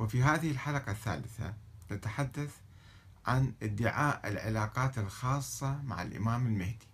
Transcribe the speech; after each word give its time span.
وفي 0.00 0.22
هذه 0.22 0.50
الحلقة 0.50 0.92
الثالثة 0.92 1.54
نتحدث 1.90 2.56
عن 3.26 3.52
ادعاء 3.62 4.28
العلاقات 4.28 4.98
الخاصة 4.98 5.82
مع 5.82 6.02
الإمام 6.02 6.46
المهدي 6.46 6.86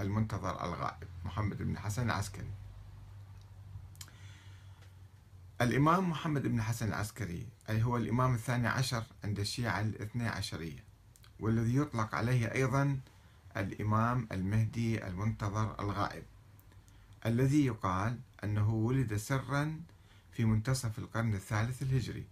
المنتظر 0.00 0.64
الغائب 0.64 1.08
محمد 1.24 1.62
بن 1.62 1.78
حسن 1.78 2.02
العسكري. 2.06 2.50
الإمام 5.60 6.10
محمد 6.10 6.42
بن 6.46 6.62
حسن 6.62 6.88
العسكري 6.88 7.46
أي 7.70 7.82
هو 7.82 7.96
الإمام 7.96 8.34
الثاني 8.34 8.68
عشر 8.68 9.04
عند 9.24 9.38
الشيعة 9.38 9.80
الاثنى 9.80 10.28
عشرية 10.28 10.84
والذي 11.40 11.76
يطلق 11.76 12.14
عليه 12.14 12.52
أيضا 12.52 13.00
الإمام 13.56 14.28
المهدي 14.32 15.06
المنتظر 15.06 15.80
الغائب 15.80 16.24
الذي 17.26 17.66
يقال 17.66 18.18
أنه 18.44 18.70
ولد 18.74 19.16
سرا 19.16 19.80
في 20.38 20.44
منتصف 20.44 20.98
القرن 20.98 21.34
الثالث 21.34 21.82
الهجري 21.82 22.24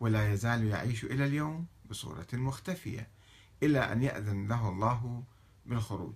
ولا 0.00 0.32
يزال 0.32 0.66
يعيش 0.66 1.04
إلى 1.04 1.24
اليوم 1.24 1.66
بصورة 1.90 2.26
مختفية 2.32 3.08
إلى 3.62 3.92
أن 3.92 4.02
يأذن 4.02 4.48
له 4.48 4.68
الله 4.68 5.22
بالخروج. 5.66 6.14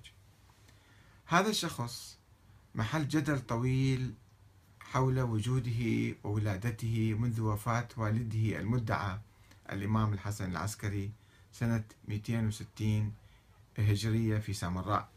هذا 1.26 1.50
الشخص 1.50 2.18
محل 2.74 3.08
جدل 3.08 3.40
طويل 3.40 4.14
حول 4.80 5.20
وجوده 5.20 6.14
وولادته 6.24 7.16
منذ 7.18 7.40
وفاة 7.40 7.88
والده 7.96 8.58
المدعى 8.58 9.18
الإمام 9.72 10.12
الحسن 10.12 10.50
العسكري 10.50 11.10
سنة 11.52 11.84
260 12.08 13.12
هجرية 13.78 14.38
في 14.38 14.52
سامراء 14.52 15.08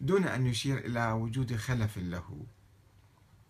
دون 0.00 0.24
أن 0.24 0.46
يشير 0.46 0.78
إلى 0.78 1.12
وجود 1.12 1.56
خلف 1.56 1.98
له. 1.98 2.46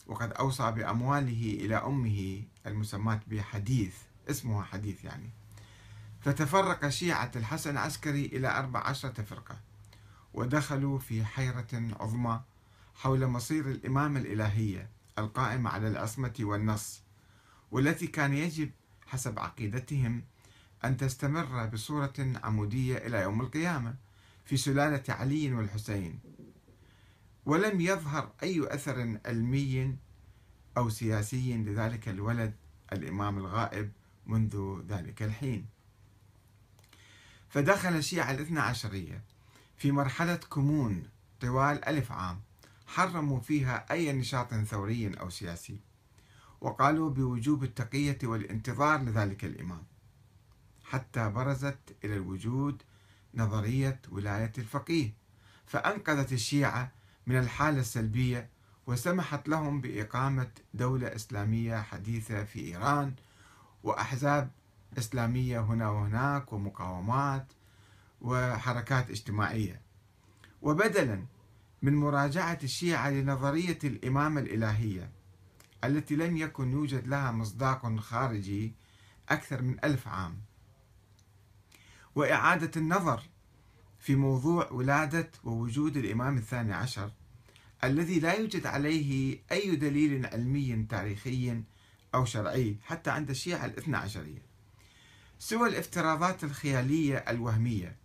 وقد 0.09 0.33
أوصى 0.33 0.71
بأمواله 0.71 1.57
إلى 1.61 1.77
أمه 1.77 2.43
المسماة 2.67 3.21
بحديث 3.27 3.95
اسمها 4.31 4.63
حديث 4.63 5.05
يعني. 5.05 5.31
فتفرق 6.21 6.89
شيعة 6.89 7.31
الحسن 7.37 7.71
العسكري 7.71 8.27
إلى 8.27 8.59
أربع 8.59 8.81
عشرة 8.81 9.23
فرقة 9.23 9.61
ودخلوا 10.35 10.99
في 10.99 11.25
حيرة 11.25 11.67
عظمى 12.01 12.41
حول 12.95 13.27
مصير 13.27 13.71
الإمامة 13.71 14.21
الإلهية 14.21 14.89
القائمة 15.19 15.71
على 15.71 15.89
العصمة 15.89 16.35
والنص 16.41 17.03
والتي 17.71 18.07
كان 18.07 18.35
يجب 18.35 18.71
حسب 19.07 19.39
عقيدتهم 19.39 20.23
أن 20.85 20.97
تستمر 20.97 21.67
بصورة 21.67 22.33
عمودية 22.43 22.97
إلى 22.97 23.23
يوم 23.23 23.41
القيامة 23.41 23.95
في 24.45 24.57
سلالة 24.57 25.03
علي 25.09 25.53
والحسين. 25.53 26.19
ولم 27.49 27.81
يظهر 27.81 28.33
أي 28.43 28.75
أثر 28.75 29.19
علمي 29.27 29.97
أو 30.77 30.89
سياسي 30.89 31.57
لذلك 31.57 32.09
الولد 32.09 32.55
الإمام 32.93 33.39
الغائب 33.39 33.93
منذ 34.27 34.83
ذلك 34.89 35.23
الحين. 35.23 35.67
فدخل 37.49 37.89
الشيعة 37.97 38.31
الاثنى 38.31 38.61
عشرية 38.61 39.23
في 39.77 39.93
مرحلة 39.93 40.37
كمون 40.37 41.03
طوال 41.41 41.85
ألف 41.85 42.13
عام 42.13 42.41
حرموا 42.87 43.41
فيها 43.41 43.93
أي 43.93 44.13
نشاط 44.13 44.55
ثوري 44.55 45.15
أو 45.21 45.31
سياسي 45.31 45.81
وقالوا 46.61 47.11
بوجوب 47.11 47.65
التقية 47.65 48.19
والانتظار 48.23 49.03
لذلك 49.03 49.45
الإمام 49.45 49.83
حتى 50.85 51.31
برزت 51.31 51.97
إلى 52.05 52.15
الوجود 52.15 52.83
نظرية 53.35 54.01
ولاية 54.09 54.53
الفقيه. 54.59 55.13
فأنقذت 55.67 56.33
الشيعة 56.33 56.98
من 57.29 57.39
الحالة 57.39 57.81
السلبية 57.81 58.49
وسمحت 58.87 59.49
لهم 59.49 59.81
بإقامة 59.81 60.51
دولة 60.75 61.15
إسلامية 61.15 61.77
حديثة 61.83 62.45
في 62.45 62.61
إيران 62.61 63.15
وأحزاب 63.83 64.51
إسلامية 64.99 65.61
هنا 65.61 65.89
وهناك 65.91 66.53
ومقاومات 66.53 67.53
وحركات 68.21 69.11
اجتماعية. 69.11 69.81
وبدلا 70.63 71.25
من 71.83 71.95
مراجعة 71.95 72.59
الشيعة 72.63 73.11
لنظرية 73.11 73.79
الإمامة 73.85 74.41
الإلهية 74.41 75.11
التي 75.85 76.17
لم 76.17 76.37
يكن 76.37 76.73
يوجد 76.73 77.07
لها 77.07 77.33
مصداق 77.33 77.97
خارجي 77.99 78.75
أكثر 79.29 79.63
من 79.63 79.85
ألف 79.85 80.09
عام. 80.09 80.39
وإعادة 82.15 82.71
النظر 82.77 83.23
في 83.99 84.17
موضوع 84.17 84.71
ولادة 84.71 85.31
ووجود 85.45 85.97
الإمام 85.97 86.37
الثاني 86.37 86.75
عشر 86.75 87.11
الذي 87.85 88.21
لا 88.21 88.33
يوجد 88.33 88.67
عليه 88.67 89.39
أي 89.53 89.77
دليل 89.77 90.27
علمي 90.27 90.87
تاريخي 90.91 91.63
أو 92.15 92.25
شرعي 92.25 92.77
حتى 92.83 93.11
عند 93.11 93.31
الشيعة 93.31 93.65
الاثنى 93.65 93.97
عشرية 93.97 94.43
سوى 95.39 95.69
الافتراضات 95.69 96.45
الخيالية 96.45 97.17
الوهمية 97.17 97.97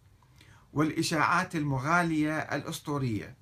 والإشاعات 0.73 1.55
المغالية 1.55 2.37
الأسطورية. 2.37 3.35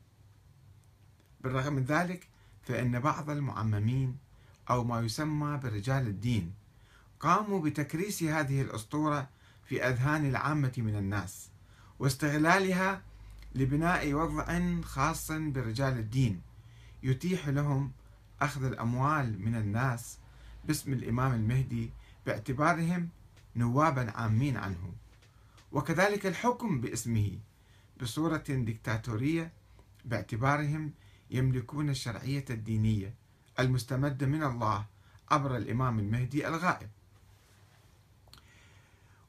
بالرغم 1.41 1.73
من 1.73 1.83
ذلك 1.83 2.27
فإن 2.63 2.99
بعض 2.99 3.29
المعممين 3.29 4.17
أو 4.69 4.83
ما 4.83 5.01
يسمى 5.01 5.57
برجال 5.63 6.07
الدين 6.07 6.53
قاموا 7.19 7.61
بتكريس 7.61 8.23
هذه 8.23 8.61
الأسطورة 8.61 9.29
في 9.65 9.87
أذهان 9.87 10.29
العامة 10.29 10.73
من 10.77 10.95
الناس. 10.95 11.50
واستغلالها 12.01 13.01
لبناء 13.55 14.13
وضع 14.13 14.59
خاص 14.81 15.31
برجال 15.31 15.97
الدين 15.97 16.41
يتيح 17.03 17.47
لهم 17.47 17.91
أخذ 18.41 18.63
الأموال 18.63 19.41
من 19.45 19.55
الناس 19.55 20.17
باسم 20.65 20.93
الإمام 20.93 21.33
المهدي 21.33 21.89
باعتبارهم 22.25 23.09
نوابا 23.55 24.11
عامين 24.11 24.57
عنه. 24.57 24.93
وكذلك 25.71 26.25
الحكم 26.25 26.81
باسمه 26.81 27.37
بصورة 28.01 28.43
ديكتاتورية 28.49 29.51
باعتبارهم 30.05 30.93
يملكون 31.31 31.89
الشرعية 31.89 32.45
الدينية 32.49 33.13
المستمدة 33.59 34.27
من 34.27 34.43
الله 34.43 34.85
عبر 35.31 35.57
الإمام 35.57 35.99
المهدي 35.99 36.47
الغائب. 36.47 36.89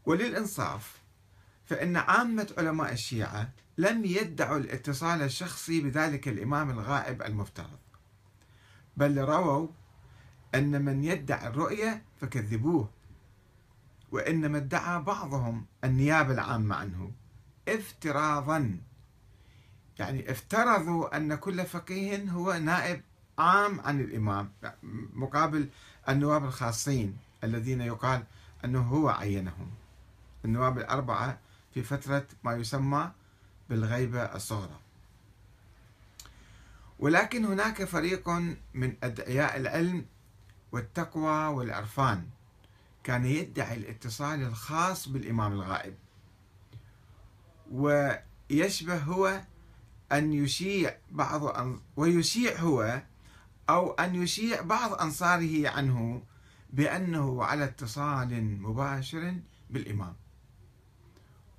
وللإنصاف 0.06 1.01
فإن 1.72 1.96
عامة 1.96 2.54
علماء 2.58 2.92
الشيعة 2.92 3.50
لم 3.78 4.04
يدعوا 4.04 4.58
الاتصال 4.58 5.22
الشخصي 5.22 5.80
بذلك 5.80 6.28
الإمام 6.28 6.70
الغائب 6.70 7.22
المفترض 7.22 7.78
بل 8.96 9.18
رووا 9.18 9.68
أن 10.54 10.84
من 10.84 11.04
يدعي 11.04 11.46
الرؤية 11.46 12.02
فكذبوه 12.20 12.90
وإنما 14.10 14.58
ادعى 14.58 15.02
بعضهم 15.02 15.66
النيابة 15.84 16.32
العامة 16.32 16.76
عنه 16.76 17.10
افتراضا. 17.68 18.78
يعني 19.98 20.30
افترضوا 20.30 21.16
أن 21.16 21.34
كل 21.34 21.64
فقيه 21.64 22.30
هو 22.30 22.52
نائب 22.52 23.00
عام 23.38 23.80
عن 23.80 24.00
الإمام 24.00 24.52
مقابل 25.12 25.68
النواب 26.08 26.44
الخاصين 26.44 27.16
الذين 27.44 27.80
يقال 27.80 28.24
أنه 28.64 28.82
هو 28.82 29.08
عينهم. 29.08 29.70
النواب 30.44 30.78
الأربعة 30.78 31.38
في 31.74 31.82
فترة 31.82 32.26
ما 32.44 32.52
يسمى 32.52 33.12
بالغيبة 33.70 34.22
الصغرى. 34.22 34.80
ولكن 36.98 37.44
هناك 37.44 37.84
فريق 37.84 38.28
من 38.74 38.96
أدعياء 39.02 39.56
العلم 39.56 40.06
والتقوى 40.72 41.46
والعرفان 41.46 42.26
كان 43.04 43.26
يدعي 43.26 43.76
الاتصال 43.76 44.42
الخاص 44.42 45.08
بالإمام 45.08 45.52
الغائب. 45.52 45.94
ويشبه 47.72 48.96
هو 48.96 49.40
أن 50.12 50.32
يشيع 50.32 50.96
بعض 51.10 51.56
ويشيع 51.96 52.60
هو 52.60 53.02
أو 53.70 53.92
أن 53.92 54.14
يشيع 54.14 54.62
بعض 54.62 54.92
أنصاره 54.92 55.68
عنه 55.68 56.22
بأنه 56.72 57.44
على 57.44 57.64
اتصال 57.64 58.62
مباشر 58.62 59.34
بالإمام. 59.70 60.14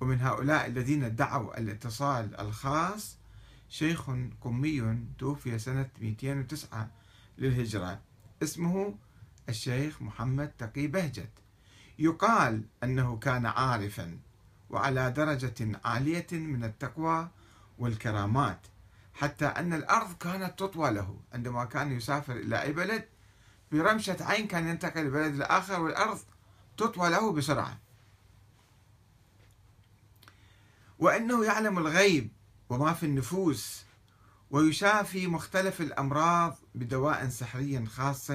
ومن 0.04 0.20
هؤلاء 0.20 0.66
الذين 0.66 1.04
ادعوا 1.04 1.58
الاتصال 1.58 2.40
الخاص 2.40 3.16
شيخ 3.68 4.10
قمي 4.40 4.98
توفي 5.18 5.58
سنة 5.58 5.88
209 6.00 6.90
للهجرة. 7.38 8.00
اسمه 8.42 8.94
الشيخ 9.48 10.02
محمد 10.02 10.48
تقي 10.58 10.86
بهجت. 10.86 11.30
يقال 11.98 12.64
أنه 12.82 13.16
كان 13.16 13.46
عارفا 13.46 14.18
وعلى 14.70 15.10
درجة 15.10 15.80
عالية 15.84 16.26
من 16.32 16.64
التقوى 16.64 17.28
والكرامات 17.78 18.60
حتى 19.14 19.46
أن 19.46 19.72
الأرض 19.72 20.12
كانت 20.12 20.58
تطوى 20.58 20.90
له. 20.90 21.16
عندما 21.32 21.64
كان 21.64 21.92
يسافر 21.92 22.36
إلى 22.36 22.62
أي 22.62 22.72
بلد 22.72 23.04
برمشة 23.72 24.16
عين 24.20 24.46
كان 24.46 24.68
ينتقل 24.68 25.06
لبلد 25.06 25.34
الآخر 25.34 25.80
والأرض 25.80 26.18
تطوى 26.76 27.10
له 27.10 27.32
بسرعة. 27.32 27.83
وأنه 30.98 31.44
يعلم 31.44 31.78
الغيب 31.78 32.28
وما 32.68 32.92
في 32.92 33.06
النفوس 33.06 33.84
ويشافي 34.50 35.26
مختلف 35.26 35.80
الأمراض 35.80 36.58
بدواء 36.74 37.28
سحري 37.28 37.86
خاص 37.86 38.30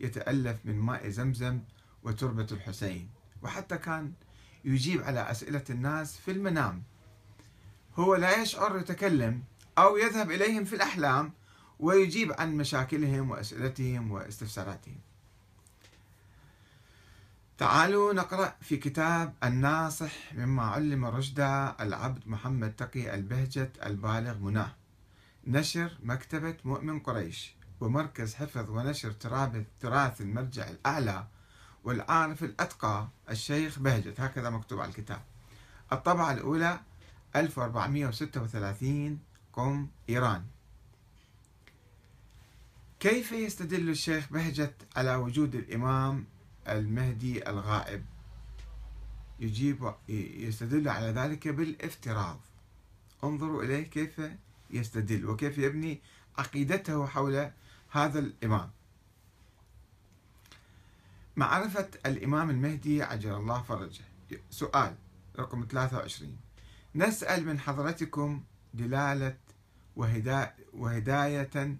يتألف 0.00 0.56
من 0.64 0.78
ماء 0.78 1.08
زمزم 1.08 1.60
وتربة 2.02 2.46
الحسين. 2.52 3.08
وحتى 3.42 3.78
كان 3.78 4.12
يجيب 4.64 5.02
على 5.02 5.30
أسئلة 5.30 5.64
الناس 5.70 6.16
في 6.16 6.30
المنام. 6.30 6.82
هو 7.96 8.14
لا 8.14 8.42
يشعر 8.42 8.78
يتكلم 8.78 9.42
أو 9.78 9.96
يذهب 9.96 10.30
إليهم 10.30 10.64
في 10.64 10.76
الأحلام 10.76 11.32
ويجيب 11.78 12.32
عن 12.32 12.56
مشاكلهم 12.56 13.30
وأسئلتهم 13.30 14.10
واستفساراتهم. 14.10 15.00
تعالوا 17.58 18.12
نقرأ 18.12 18.54
في 18.60 18.76
كتاب 18.76 19.34
الناصح 19.44 20.34
مما 20.34 20.62
علم 20.62 21.04
رشدا 21.04 21.76
العبد 21.80 22.28
محمد 22.28 22.72
تقي 22.72 23.14
البهجت 23.14 23.78
البالغ 23.86 24.38
مناه. 24.38 24.74
نشر 25.46 25.98
مكتبة 26.02 26.56
مؤمن 26.64 27.00
قريش 27.00 27.54
ومركز 27.80 28.34
حفظ 28.34 28.70
ونشر 28.70 29.10
تراث 29.80 30.20
المرجع 30.20 30.68
الأعلى 30.68 31.26
والعارف 31.84 32.44
الأتقى 32.44 33.08
الشيخ 33.30 33.78
بهجت. 33.78 34.20
هكذا 34.20 34.50
مكتوب 34.50 34.80
على 34.80 34.88
الكتاب. 34.88 35.22
الطبعة 35.92 36.32
الأولى 36.32 36.80
1436 37.36 39.18
قم 39.52 39.88
إيران. 40.08 40.44
كيف 43.00 43.32
يستدل 43.32 43.88
الشيخ 43.88 44.32
بهجت 44.32 44.74
على 44.96 45.14
وجود 45.14 45.54
الإمام 45.54 46.24
المهدي 46.68 47.48
الغائب. 47.48 48.04
يجيب 49.40 49.94
يستدل 50.08 50.88
على 50.88 51.06
ذلك 51.06 51.48
بالافتراض. 51.48 52.40
انظروا 53.24 53.62
إليه 53.62 53.82
كيف 53.82 54.20
يستدل 54.70 55.26
وكيف 55.26 55.58
يبني 55.58 56.00
عقيدته 56.38 57.06
حول 57.06 57.50
هذا 57.90 58.18
الإمام. 58.18 58.70
معرفة 61.36 61.88
الإمام 62.06 62.50
المهدي 62.50 63.02
عجل 63.02 63.34
الله 63.34 63.62
فرجه. 63.62 64.04
سؤال 64.50 64.94
رقم 65.38 65.66
23 65.70 66.36
نسأل 66.94 67.46
من 67.46 67.58
حضرتكم 67.58 68.42
دلالة 68.74 69.36
وهداية, 70.72 71.76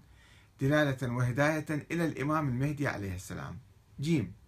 دلالة 0.61 1.13
وهداية 1.13 1.65
إلى 1.91 2.05
الإمام 2.05 2.47
المهدي 2.47 2.87
عليه 2.87 3.15
السلام. 3.15 3.57
جيم. 3.99 4.38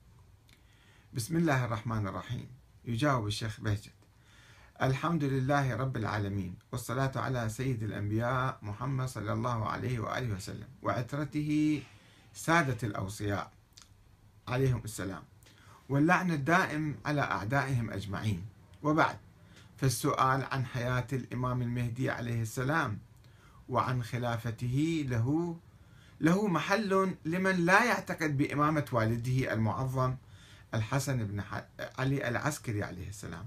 بسم 1.13 1.37
الله 1.37 1.65
الرحمن 1.65 2.07
الرحيم. 2.07 2.47
يجاوب 2.85 3.27
الشيخ 3.27 3.59
بهجت. 3.59 3.91
الحمد 4.81 5.23
لله 5.23 5.75
رب 5.75 5.97
العالمين 5.97 6.55
والصلاة 6.71 7.11
على 7.15 7.49
سيد 7.49 7.83
الأنبياء 7.83 8.59
محمد 8.61 9.07
صلى 9.07 9.33
الله 9.33 9.69
عليه 9.69 9.99
وآله 9.99 10.35
وسلم 10.35 10.67
وعترته 10.81 11.81
سادة 12.33 12.77
الأوصياء 12.83 13.51
عليهم 14.47 14.81
السلام 14.85 15.23
واللعن 15.89 16.31
الدائم 16.31 16.95
على 17.05 17.21
أعدائهم 17.21 17.91
أجمعين. 17.91 18.45
وبعد 18.83 19.17
فالسؤال 19.77 20.43
عن 20.51 20.65
حياة 20.65 21.07
الإمام 21.13 21.61
المهدي 21.61 22.09
عليه 22.09 22.41
السلام 22.41 22.99
وعن 23.69 24.03
خلافته 24.03 25.05
له 25.09 25.57
له 26.21 26.47
محل 26.47 27.15
لمن 27.25 27.55
لا 27.65 27.83
يعتقد 27.83 28.37
بإمامة 28.37 28.85
والده 28.91 29.53
المعظم 29.53 30.15
الحسن 30.73 31.25
بن 31.25 31.43
علي 31.79 32.27
العسكري 32.27 32.83
عليه 32.83 33.09
السلام. 33.09 33.45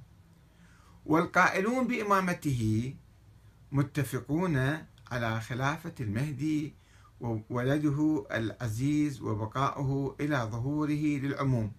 والقائلون 1.07 1.87
بإمامته 1.87 2.95
متفقون 3.73 4.87
على 5.11 5.41
خلافة 5.41 5.95
المهدي 6.01 6.75
وولده 7.21 8.27
العزيز 8.31 9.21
وبقاؤه 9.21 10.17
إلى 10.21 10.37
ظهوره 10.37 11.19
للعموم. 11.23 11.73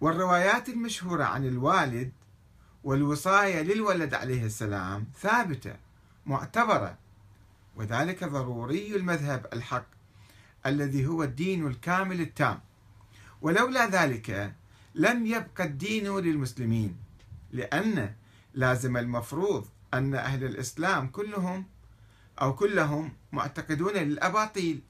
والروايات 0.00 0.68
المشهورة 0.68 1.24
عن 1.24 1.46
الوالد 1.46 2.12
والوصاية 2.84 3.62
للولد 3.62 4.14
عليه 4.14 4.44
السلام 4.46 5.06
ثابتة 5.20 5.76
معتبرة. 6.26 6.98
وذلك 7.76 8.24
ضروري 8.24 8.96
المذهب 8.96 9.46
الحق 9.52 9.86
الذي 10.66 11.06
هو 11.06 11.22
الدين 11.22 11.66
الكامل 11.66 12.20
التام. 12.20 12.60
ولولا 13.44 13.86
ذلك 13.86 14.54
لم 14.94 15.26
يبقى 15.26 15.64
الدين 15.64 16.18
للمسلمين 16.18 16.96
لأن 17.50 18.14
لازم 18.54 18.96
المفروض 18.96 19.66
أن 19.94 20.14
أهل 20.14 20.44
الإسلام 20.44 21.08
كلهم 21.08 21.66
أو 22.40 22.54
كلهم 22.54 23.12
معتقدون 23.32 23.92
للأباطيل. 23.92 24.82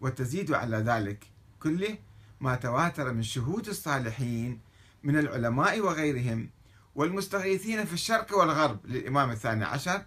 وتزيد 0.00 0.52
على 0.52 0.76
ذلك 0.76 1.24
كله 1.62 1.98
ما 2.40 2.54
تواتر 2.54 3.12
من 3.12 3.22
شهود 3.22 3.68
الصالحين 3.68 4.60
من 5.02 5.18
العلماء 5.18 5.80
وغيرهم 5.80 6.50
والمستغيثين 6.94 7.84
في 7.84 7.92
الشرق 7.92 8.38
والغرب 8.38 8.86
للإمام 8.86 9.30
الثاني 9.30 9.64
عشر 9.64 10.02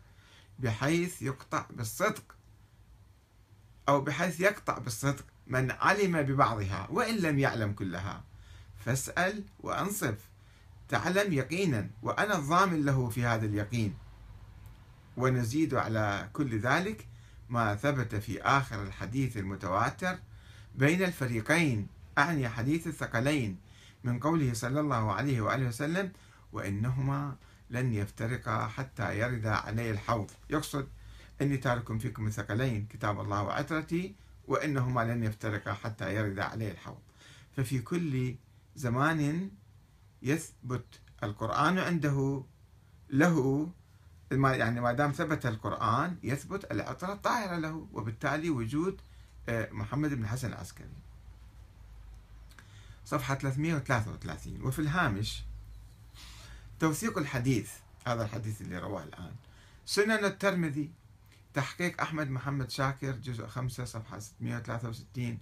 بحيث 0.60 1.22
يقطع 1.22 1.66
بالصدق 1.70 2.36
أو 3.90 4.02
بحيث 4.02 4.40
يقطع 4.40 4.78
بالصدق. 4.78 5.26
من 5.48 5.72
علم 5.72 6.22
ببعضها 6.22 6.88
وإن 6.90 7.18
لم 7.18 7.40
يعلم 7.40 7.74
كلها. 7.74 8.24
فاسأل 8.86 9.44
وأنصف. 9.60 10.16
تعلم 10.90 11.34
يقينا 11.34 11.90
وأنا 12.02 12.38
الضامن 12.38 12.86
له 12.86 13.10
في 13.10 13.26
هذا 13.26 13.46
اليقين. 13.46 13.94
ونزيد 15.18 15.74
على 15.74 16.30
كل 16.34 16.60
ذلك 16.60 17.08
ما 17.50 17.76
ثبت 17.76 18.16
في 18.16 18.42
آخر 18.42 18.84
الحديث 18.84 19.38
المتواتر. 19.38 20.20
بين 20.76 21.04
الفريقين 21.04 21.88
أعني 22.18 22.50
حديث 22.50 22.88
الثقلين 22.88 23.58
من 24.04 24.20
قوله 24.20 24.54
صلى 24.54 24.80
الله 24.80 25.12
عليه 25.14 25.42
وآله 25.42 25.68
وسلم 25.68 26.12
وإنهما 26.54 27.36
لن 27.70 27.94
يفترقا 27.94 28.68
حتى 28.68 29.20
يرد 29.20 29.48
علي 29.48 29.92
الحوض 29.92 30.32
يقصد 30.50 30.88
أني 31.42 31.58
تارك 31.58 31.98
فيكم 31.98 32.28
الثقلين. 32.28 32.88
كتاب 32.90 33.20
الله 33.22 33.44
وعترتي 33.44 34.16
وإنهما 34.48 35.02
لن 35.14 35.24
يفترقا 35.24 35.74
حتى 35.74 36.16
يرد 36.16 36.40
علي 36.40 36.72
الحوض. 36.72 37.00
ففي 37.58 37.80
كل 37.80 38.36
زمان 38.76 39.52
يثبت 40.22 41.00
القرآن 41.24 41.80
عنده 41.80 42.44
له 43.10 43.70
يعني 44.32 44.82
ما 44.82 44.94
دام 44.94 45.12
ثبت 45.12 45.46
القرآن 45.46 46.18
يثبت 46.24 46.72
العطرة 46.72 47.14
الطاهرة 47.14 47.58
له 47.58 47.88
وبالتالي 47.94 48.50
وجود 48.50 49.02
آه، 49.50 49.70
محمد 49.72 50.14
بن 50.14 50.28
حسن 50.28 50.48
العسكري. 50.48 50.88
صفحة 53.06 53.36
333 53.36 54.62
وفي 54.62 54.80
الهامش 54.80 55.44
توثيق 56.80 57.18
الحديث 57.18 57.72
هذا 58.08 58.24
الحديث 58.24 58.62
اللي 58.62 58.78
رواه 58.78 59.04
الآن. 59.04 59.36
سنن 59.86 60.26
الترمذي 60.26 60.92
تحقيق 61.54 62.02
أحمد 62.02 62.30
محمد 62.30 62.70
شاكر 62.70 63.12
جزء 63.12 63.48
5 63.48 63.86
صفحة 63.86 64.20
663 64.20 65.38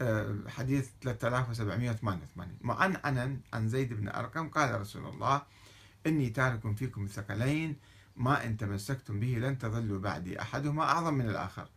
آه، 0.00 0.36
حديث 0.48 0.90
3788 1.02 2.56
معنعنا 2.60 3.40
عن 3.52 3.68
زيد 3.68 3.92
بن 3.92 4.08
أرقم 4.08 4.48
قال 4.48 4.80
رسول 4.80 5.06
الله 5.06 5.42
إني 6.06 6.30
تارك 6.30 6.76
فيكم 6.76 7.04
الثقلين 7.04 7.76
ما 8.16 8.44
إن 8.44 8.56
تمسكتم 8.56 9.20
به 9.20 9.26
لن 9.26 9.58
تضلوا 9.58 10.00
بعدي 10.00 10.40
أحدهما 10.40 10.82
أعظم 10.82 11.14
من 11.14 11.28
الآخر. 11.28 11.68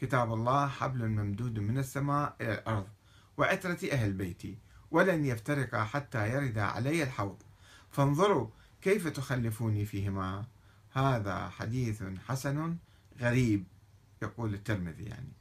كتاب 0.00 0.32
الله 0.32 0.68
حبل 0.68 1.08
ممدود 1.08 1.58
من 1.58 1.78
السماء 1.78 2.36
إلى 2.40 2.54
الأرض 2.54 2.88
وعترة 3.36 3.78
أهل 3.92 4.12
بيتي 4.12 4.58
ولن 4.90 5.24
يفترقا 5.24 5.84
حتى 5.84 6.30
يرد 6.30 6.58
علي 6.58 7.02
الحوض. 7.02 7.42
فانظروا 7.90 8.48
كيف 8.82 9.08
تخلفوني 9.08 9.84
فيهما. 9.84 10.44
هذا 10.92 11.48
حديث 11.48 12.02
حسن 12.28 12.76
غريب 13.20 13.64
يقول 14.22 14.54
الترمذي 14.54 15.04
يعني. 15.04 15.32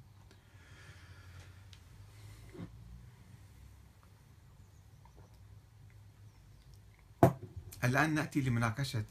الآن 7.83 8.13
نأتي 8.13 8.41
لمناقشة 8.41 9.05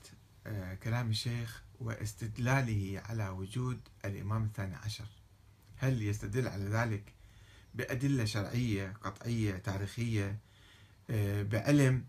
آه، 0.47 0.75
كلام 0.75 1.11
الشيخ 1.11 1.63
واستدلاله 1.81 3.03
على 3.09 3.29
وجود 3.29 3.81
الإمام 4.05 4.45
الثاني 4.45 4.75
عشر. 4.75 5.07
هل 5.77 6.03
يستدل 6.03 6.49
على 6.49 6.65
ذلك 6.65 7.13
بأدلة 7.75 8.25
شرعية 8.25 8.95
قطعية 9.03 9.57
تاريخية 9.57 10.39
آه، 11.11 11.43
بعلم 11.43 12.05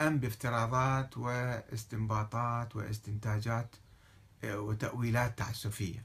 أم 0.00 0.18
بافتراضات 0.18 1.18
واستنباطات 1.18 2.76
واستنتاجات؟ 2.76 3.76
وتأويلات 4.44 5.38
تعسفية. 5.38 6.02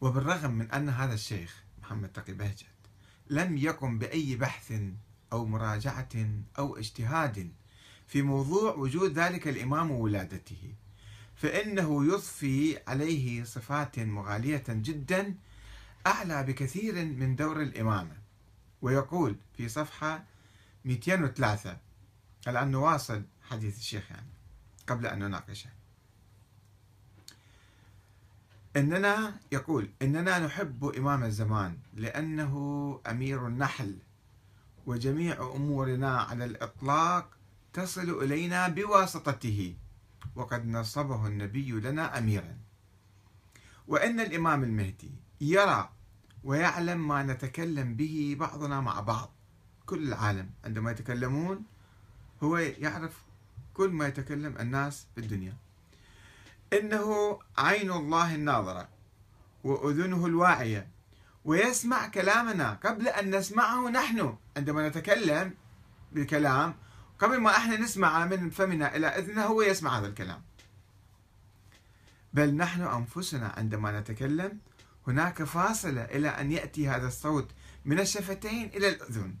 وبالرغم 0.00 0.50
من 0.50 0.70
أن 0.70 0.88
هذا 0.88 1.14
الشيخ 1.14 1.64
محمد 1.82 2.12
تقي 2.12 2.32
بهجت 2.32 2.66
لم 3.30 3.56
يقم 3.56 3.98
بأي 3.98 4.36
بحث 4.36 4.72
أو 5.32 5.46
مراجعة 5.46 6.08
أو 6.58 6.76
اجتهاد 6.76 7.52
في 8.06 8.22
موضوع 8.22 8.74
وجود 8.74 9.18
ذلك 9.18 9.48
الإمام 9.48 9.90
وولادته 9.90 10.74
فإنه 11.36 12.06
يضفي 12.06 12.78
عليه 12.86 13.44
صفات 13.44 13.98
مغالية 13.98 14.64
جدا 14.68 15.34
أعلى 16.06 16.42
بكثير 16.42 16.94
من 16.94 17.36
دور 17.36 17.62
الإمامة. 17.62 18.16
ويقول 18.82 19.36
في 19.56 19.68
صفحة 19.68 20.24
203 20.84 21.76
الآن 22.48 22.70
نواصل 22.70 23.22
حديث 23.42 23.78
الشيخ 23.78 24.10
يعني 24.10 24.30
قبل 24.86 25.06
أن 25.06 25.18
نناقشه. 25.18 25.77
إننا 28.78 29.40
يقول 29.52 29.90
إننا 30.02 30.38
نحب 30.38 30.84
إمام 30.84 31.24
الزمان 31.24 31.78
لأنه 31.94 32.54
أمير 33.06 33.46
النحل 33.46 33.98
وجميع 34.86 35.52
أمورنا 35.56 36.20
على 36.20 36.44
الإطلاق 36.44 37.30
تصل 37.72 38.22
إلينا 38.22 38.68
بواسطته 38.68 39.74
وقد 40.36 40.66
نصبه 40.66 41.26
النبي 41.26 41.70
لنا 41.70 42.18
أميرا. 42.18 42.56
وإن 43.88 44.20
الإمام 44.20 44.64
المهدي 44.64 45.10
يرى 45.40 45.90
ويعلم 46.44 47.08
ما 47.08 47.22
نتكلم 47.22 47.94
به 47.94 48.36
بعضنا 48.40 48.80
مع 48.80 49.00
بعض. 49.00 49.32
كل 49.86 50.08
العالم 50.08 50.50
عندما 50.64 50.90
يتكلمون 50.90 51.62
هو 52.42 52.56
يعرف 52.58 53.22
كل 53.74 53.90
ما 53.90 54.06
يتكلم 54.06 54.58
الناس 54.60 55.06
في 55.14 55.20
الدنيا 55.20 55.56
إنه 56.72 57.38
عين 57.58 57.92
الله 57.92 58.34
الناظرة 58.34 58.88
وأذنه 59.64 60.26
الواعية. 60.26 60.88
ويسمع 61.44 62.08
كلامنا. 62.08 62.78
قبل 62.84 63.08
أن 63.08 63.36
نسمعه 63.36 63.88
نحن 63.88 64.36
عندما 64.56 64.88
نتكلم 64.88 65.54
بالكلام 66.12 66.74
قبل 67.18 67.40
ما 67.40 67.56
إحنا 67.56 67.76
نسمع 67.76 68.24
من 68.24 68.50
فمنا 68.50 68.96
إلى 68.96 69.06
إذنه 69.06 69.44
هو 69.44 69.62
يسمع 69.62 69.98
هذا 69.98 70.06
الكلام. 70.06 70.42
بل 72.32 72.54
نحن 72.54 72.82
أنفسنا 72.82 73.54
عندما 73.56 74.00
نتكلم 74.00 74.58
هناك 75.06 75.42
فاصلة 75.42 76.04
إلى 76.04 76.28
أن 76.28 76.52
يأتي 76.52 76.88
هذا 76.88 77.06
الصوت 77.06 77.50
من 77.84 78.00
الشفتين 78.00 78.66
إلى 78.74 78.88
الأذن. 78.88 79.34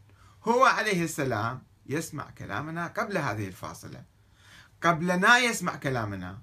هو 0.44 0.64
عليه 0.64 1.04
السلام 1.04 1.62
يسمع 1.86 2.30
كلامنا 2.30 2.86
قبل 2.86 3.18
هذه 3.18 3.48
الفاصلة. 3.48 4.02
قبلنا 4.82 5.38
يسمع 5.38 5.76
كلامنا 5.76 6.38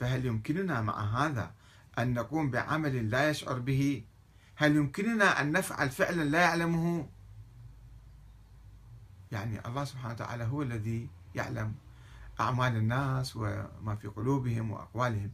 فهل 0.00 0.26
يمكننا 0.26 0.80
مع 0.80 1.00
هذا 1.00 1.52
أن 1.98 2.14
نقوم 2.14 2.50
بعمل 2.50 3.10
لا 3.10 3.30
يشعر 3.30 3.58
به؟ 3.58 4.04
هل 4.56 4.76
يمكننا 4.76 5.40
أن 5.40 5.52
نفعل 5.52 5.90
فعلا 5.90 6.22
لا 6.22 6.40
يعلمه؟ 6.40 7.08
يعني 9.32 9.66
الله 9.66 9.84
سبحانه 9.84 10.14
وتعالى 10.14 10.44
هو 10.44 10.62
الذي 10.62 11.08
يعلم 11.34 11.74
أعمال 12.40 12.76
الناس 12.76 13.36
وما 13.36 13.96
في 14.00 14.08
قلوبهم 14.08 14.70
وأقوالهم. 14.70 15.30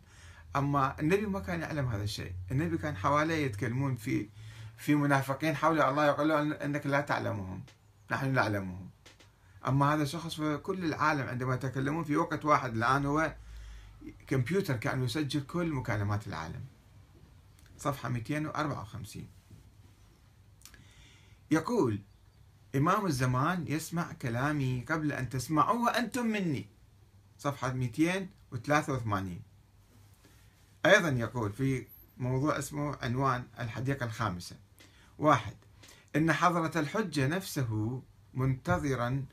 أما 0.56 1.00
النبي 1.00 1.26
ما 1.26 1.40
كان 1.40 1.60
يعلم 1.60 1.86
هذا 1.88 2.04
الشيء. 2.04 2.32
النبي 2.50 2.78
كان 2.78 2.96
حواليه 2.96 3.46
يتكلمون 3.46 3.96
في 3.96 4.28
في 4.76 4.94
منافقين 4.94 5.56
حول 5.56 5.80
الله 5.80 6.06
يقول 6.06 6.28
له 6.28 6.64
أنك 6.64 6.86
لا 6.86 7.00
تعلمهم. 7.00 7.62
نحن 8.10 8.32
نعلمهم. 8.32 8.90
أما 9.68 9.94
هذا 9.94 10.04
شخص 10.04 10.34
في 10.34 10.56
كل 10.56 10.84
العالم 10.84 11.28
عندما 11.28 11.54
يتكلمون 11.54 12.04
في 12.04 12.16
وقت 12.16 12.44
واحد 12.44 12.74
الآن 12.74 13.06
هو 13.06 13.34
كمبيوتر 14.26 14.76
كان 14.76 15.04
يسجل 15.04 15.40
كل 15.40 15.72
مكالمات 15.72 16.26
العالم. 16.26 16.64
صفحة 17.78 18.08
254 18.08 19.28
يقول 21.50 22.00
إمام 22.76 23.06
الزمان 23.06 23.64
يسمع 23.68 24.12
كلامي 24.12 24.84
قبل 24.88 25.12
أن 25.12 25.28
تسمعوه 25.28 25.98
أنتم 25.98 26.26
مني. 26.26 26.66
صفحة 27.38 27.72
283 27.72 29.40
أيضا 30.86 31.08
يقول 31.08 31.52
في 31.52 31.86
موضوع 32.16 32.58
اسمه 32.58 32.96
عنوان 33.02 33.46
الحديقة 33.60 34.06
الخامسة. 34.06 34.56
واحد 35.18 35.56
إن 36.16 36.32
حضرة 36.32 36.80
الحجة 36.80 37.26
نفسه 37.26 38.02
منتظرا 38.34 39.24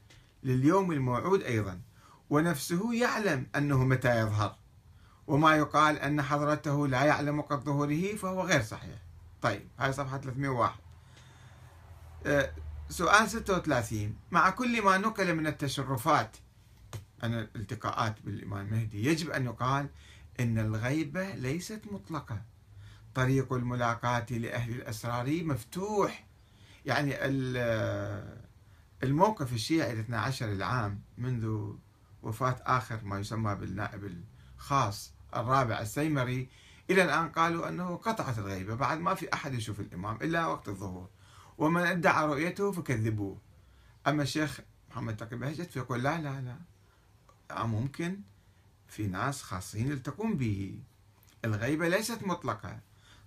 لليوم 0.43 0.91
الموعود 0.91 1.41
أيضا 1.41 1.81
ونفسه 2.29 2.93
يعلم 2.93 3.47
أنه 3.55 3.83
متى 3.83 4.19
يظهر. 4.19 4.57
وما 5.27 5.55
يقال 5.55 5.99
أن 5.99 6.21
حضرته 6.21 6.87
لا 6.87 7.03
يعلم 7.03 7.39
وقت 7.39 7.63
ظهوره 7.63 8.15
فهو 8.15 8.41
غير 8.41 8.61
صحيح. 8.61 8.97
طيب 9.41 9.67
هاي 9.79 9.93
صفحة 9.93 10.17
301 10.17 10.73
أه 12.25 12.51
سؤال 12.89 13.29
36 13.29 14.15
مع 14.31 14.49
كل 14.49 14.81
ما 14.81 14.97
نقل 14.97 15.35
من 15.35 15.47
التشرفات 15.47 16.37
عن 17.23 17.33
الالتقاءات 17.33 18.15
بالإمام 18.21 18.67
المهدي 18.67 19.05
يجب 19.05 19.29
أن 19.29 19.45
يقال 19.45 19.89
إن 20.39 20.59
الغيبة 20.59 21.31
ليست 21.35 21.81
مطلقة. 21.91 22.41
طريق 23.15 23.53
الملاقاة 23.53 24.25
لأهل 24.29 24.71
الأسرار 24.73 25.43
مفتوح. 25.43 26.25
يعني 26.85 27.15
الموقف 29.03 29.53
الشيعي 29.53 29.93
الاثنى 29.93 30.15
عشر 30.15 30.51
العام 30.51 31.01
منذ 31.17 31.73
وفاة 32.23 32.55
آخر 32.65 32.99
ما 33.03 33.19
يسمى 33.19 33.55
بالنائب 33.55 34.23
الخاص 34.61 35.13
الرابع 35.35 35.79
السيمري 35.79 36.49
إلى 36.89 37.03
الآن 37.03 37.29
قالوا 37.29 37.69
أنه 37.69 37.95
قطعت 37.95 38.37
الغيبة 38.37 38.75
بعد 38.75 38.99
ما 38.99 39.15
في 39.15 39.33
أحد 39.33 39.53
يشوف 39.53 39.79
الإمام 39.79 40.15
إلا 40.21 40.45
وقت 40.47 40.67
الظهور 40.67 41.09
ومن 41.57 41.81
ادعى 41.81 42.25
رؤيته 42.25 42.71
فكذبوه. 42.71 43.37
أما 44.07 44.23
الشيخ 44.23 44.59
محمد 44.91 45.17
تقي 45.17 45.35
بهجت 45.35 45.71
فيقول 45.71 46.03
لا 46.03 46.21
لا 46.21 46.41
لا. 46.41 47.65
ممكن 47.65 48.19
في 48.87 49.07
ناس 49.07 49.41
خاصين 49.41 49.91
يلتقون 49.91 50.37
به. 50.37 50.79
الغيبة 51.45 51.87
ليست 51.87 52.23
مطلقة. 52.23 52.79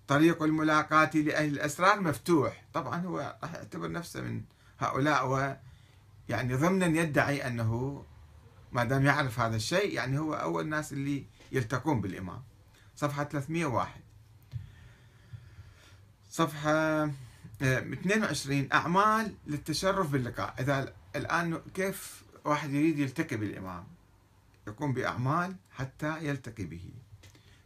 طريق 0.09 0.43
الملاقاة 0.43 1.11
لأهل 1.15 1.53
الأسرار 1.53 2.01
مفتوح. 2.01 2.65
طبعا 2.75 3.01
هو 3.01 3.39
راح 3.43 3.55
يعتبر 3.55 3.93
نفسه 3.93 4.21
من 4.21 4.43
هؤلاء 4.79 5.29
و 5.29 5.57
يعني 6.29 6.55
ضمنا 6.55 6.87
يدعي 6.87 7.47
أنه 7.47 8.05
ما 8.75 8.85
دام 8.85 9.07
يعرف 9.07 9.41
هذا 9.41 9.57
الشيء 9.57 9.95
يعني 9.95 10.19
هو 10.19 10.35
أول 10.35 10.65
الناس 10.65 10.93
اللي 10.93 11.27
يلتقون 11.53 12.01
بالإمام. 12.01 12.43
صفحة 12.97 13.25
301 13.25 14.01
صفحة 16.31 17.11
22 17.63 18.69
آه، 18.73 18.77
أعمال 18.77 19.35
للتشرف 19.47 20.11
باللقاء. 20.11 20.55
إذا 20.59 20.95
الآن 21.17 21.61
كيف 21.75 22.25
واحد 22.45 22.71
يريد 22.71 22.99
يلتقي 22.99 23.37
بالإمام؟ 23.37 23.85
يقوم 24.67 24.93
بأعمال 24.93 25.57
حتى 25.71 26.25
يلتقي 26.25 26.65
به. 26.65 26.91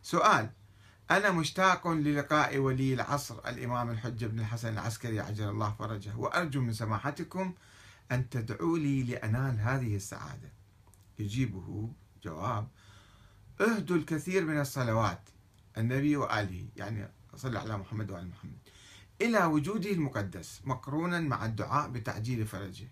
سؤال 0.03 0.51
أنا 1.11 1.31
مشتاق 1.31 1.89
للقاء 1.89 2.59
ولي 2.59 2.95
العصر 2.95 3.39
الإمام 3.49 3.91
الحجة 3.91 4.27
بن 4.27 4.41
الحسن 4.41 4.69
العسكري 4.69 5.21
عجل 5.21 5.49
الله 5.49 5.75
فرجه. 5.79 6.17
وأرجو 6.17 6.61
من 6.61 6.73
سماحتكم 6.73 7.55
أن 8.13 8.31
تدعوا 8.31 8.79
لي 8.79 9.03
لأنال 9.03 9.61
هذه 9.61 9.97
السعادة. 9.97 10.58
يجيبه 11.19 11.93
جواب 12.23 12.69
اهدوا 13.61 13.97
الكثير 13.97 14.45
من 14.45 14.61
الصلوات 14.61 15.29
النبي 15.79 16.17
وآله 16.17 16.69
يعني 16.77 17.09
صلى 17.37 17.59
على 17.59 17.79
محمد 17.79 18.11
وآل 18.11 18.29
محمد 18.29 18.59
إلى 19.21 19.45
وجوده 19.45 19.91
المقدس 19.91 20.61
مقرونا 20.65 21.21
مع 21.21 21.45
الدعاء 21.47 21.89
بتعجيل 21.89 22.47
فرجه. 22.47 22.89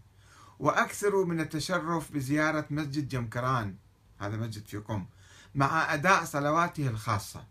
وأكثروا 0.59 1.27
من 1.27 1.41
التشرف 1.41 2.13
بزيارة 2.13 2.67
مسجد 2.71 3.09
جمكران 3.09 3.77
هذا 4.19 4.37
مسجد 4.37 4.67
في 4.67 4.77
قم 4.77 5.07
مع 5.55 5.95
أداء 5.95 6.25
صلواته 6.25 6.89
الخاصة. 6.89 7.45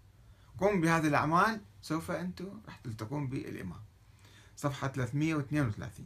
قم 0.59 0.81
بهذه 0.81 1.07
الأعمال 1.07 1.61
سوف 1.81 2.11
أنتم 2.11 2.61
راح 2.65 2.77
تلتقون 2.77 3.27
بالإمام. 3.27 3.81
صفحة 4.57 4.87
332 4.87 6.05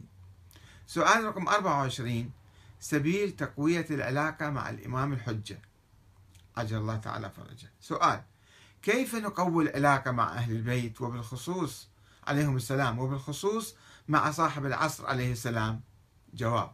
سؤال 0.86 1.24
رقم 1.24 1.48
24 1.48 2.30
سبيل 2.80 3.30
تقوية 3.30 3.86
العلاقة 3.90 4.50
مع 4.50 4.70
الإمام 4.70 5.12
الحجة. 5.12 5.62
عجل 6.56 6.76
الله 6.76 6.96
تعالى 6.96 7.30
فرجه. 7.30 7.70
سؤال 7.80 8.22
كيف 8.82 9.14
نقوي 9.14 9.64
العلاقة 9.64 10.10
مع 10.10 10.32
أهل 10.32 10.52
البيت 10.52 11.00
وبالخصوص 11.00 11.88
عليهم 12.26 12.56
السلام 12.56 12.98
وبالخصوص 12.98 13.76
مع 14.08 14.30
صاحب 14.30 14.66
العصر 14.66 15.06
عليه 15.06 15.32
السلام؟ 15.32 15.80
جواب 16.34 16.72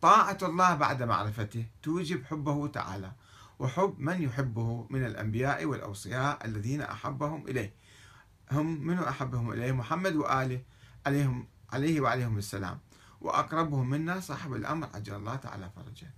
طاعة 0.00 0.38
الله 0.42 0.74
بعد 0.74 1.02
معرفته 1.02 1.66
توجب 1.82 2.24
حبه 2.24 2.66
تعالى 2.66 3.12
وحب 3.58 3.94
من 3.98 4.22
يحبه 4.22 4.86
من 4.90 5.06
الأنبياء 5.06 5.64
والأوصياء 5.64 6.46
الذين 6.46 6.82
أحبهم 6.82 7.48
إليه. 7.48 7.74
هم 8.52 8.86
من 8.86 8.98
أحبهم 8.98 9.52
إليه؟ 9.52 9.72
محمد 9.72 10.16
وآله 10.16 10.62
عليهم 11.06 11.48
عليه 11.72 12.00
وعليهم 12.00 12.38
السلام. 12.38 12.78
وأقربهم 13.26 13.90
منا 13.90 14.20
صاحب 14.20 14.52
الأمر 14.54 14.88
عجل 14.94 15.14
الله 15.14 15.36
تعالى 15.36 15.70
فرجه. 15.76 16.10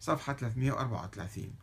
صفحة 0.00 0.32
334 0.32 1.54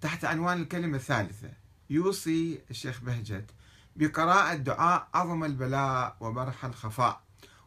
تحت 0.00 0.24
عنوان 0.24 0.62
الكلمة 0.62 0.96
الثالثة 0.96 1.50
يوصي 1.90 2.60
الشيخ 2.70 3.00
بهجت 3.00 3.50
بقراءة 3.96 4.54
دعاء 4.54 5.08
عظم 5.14 5.44
البلاء 5.44 6.16
وبرح 6.20 6.64
الخفاء 6.64 7.20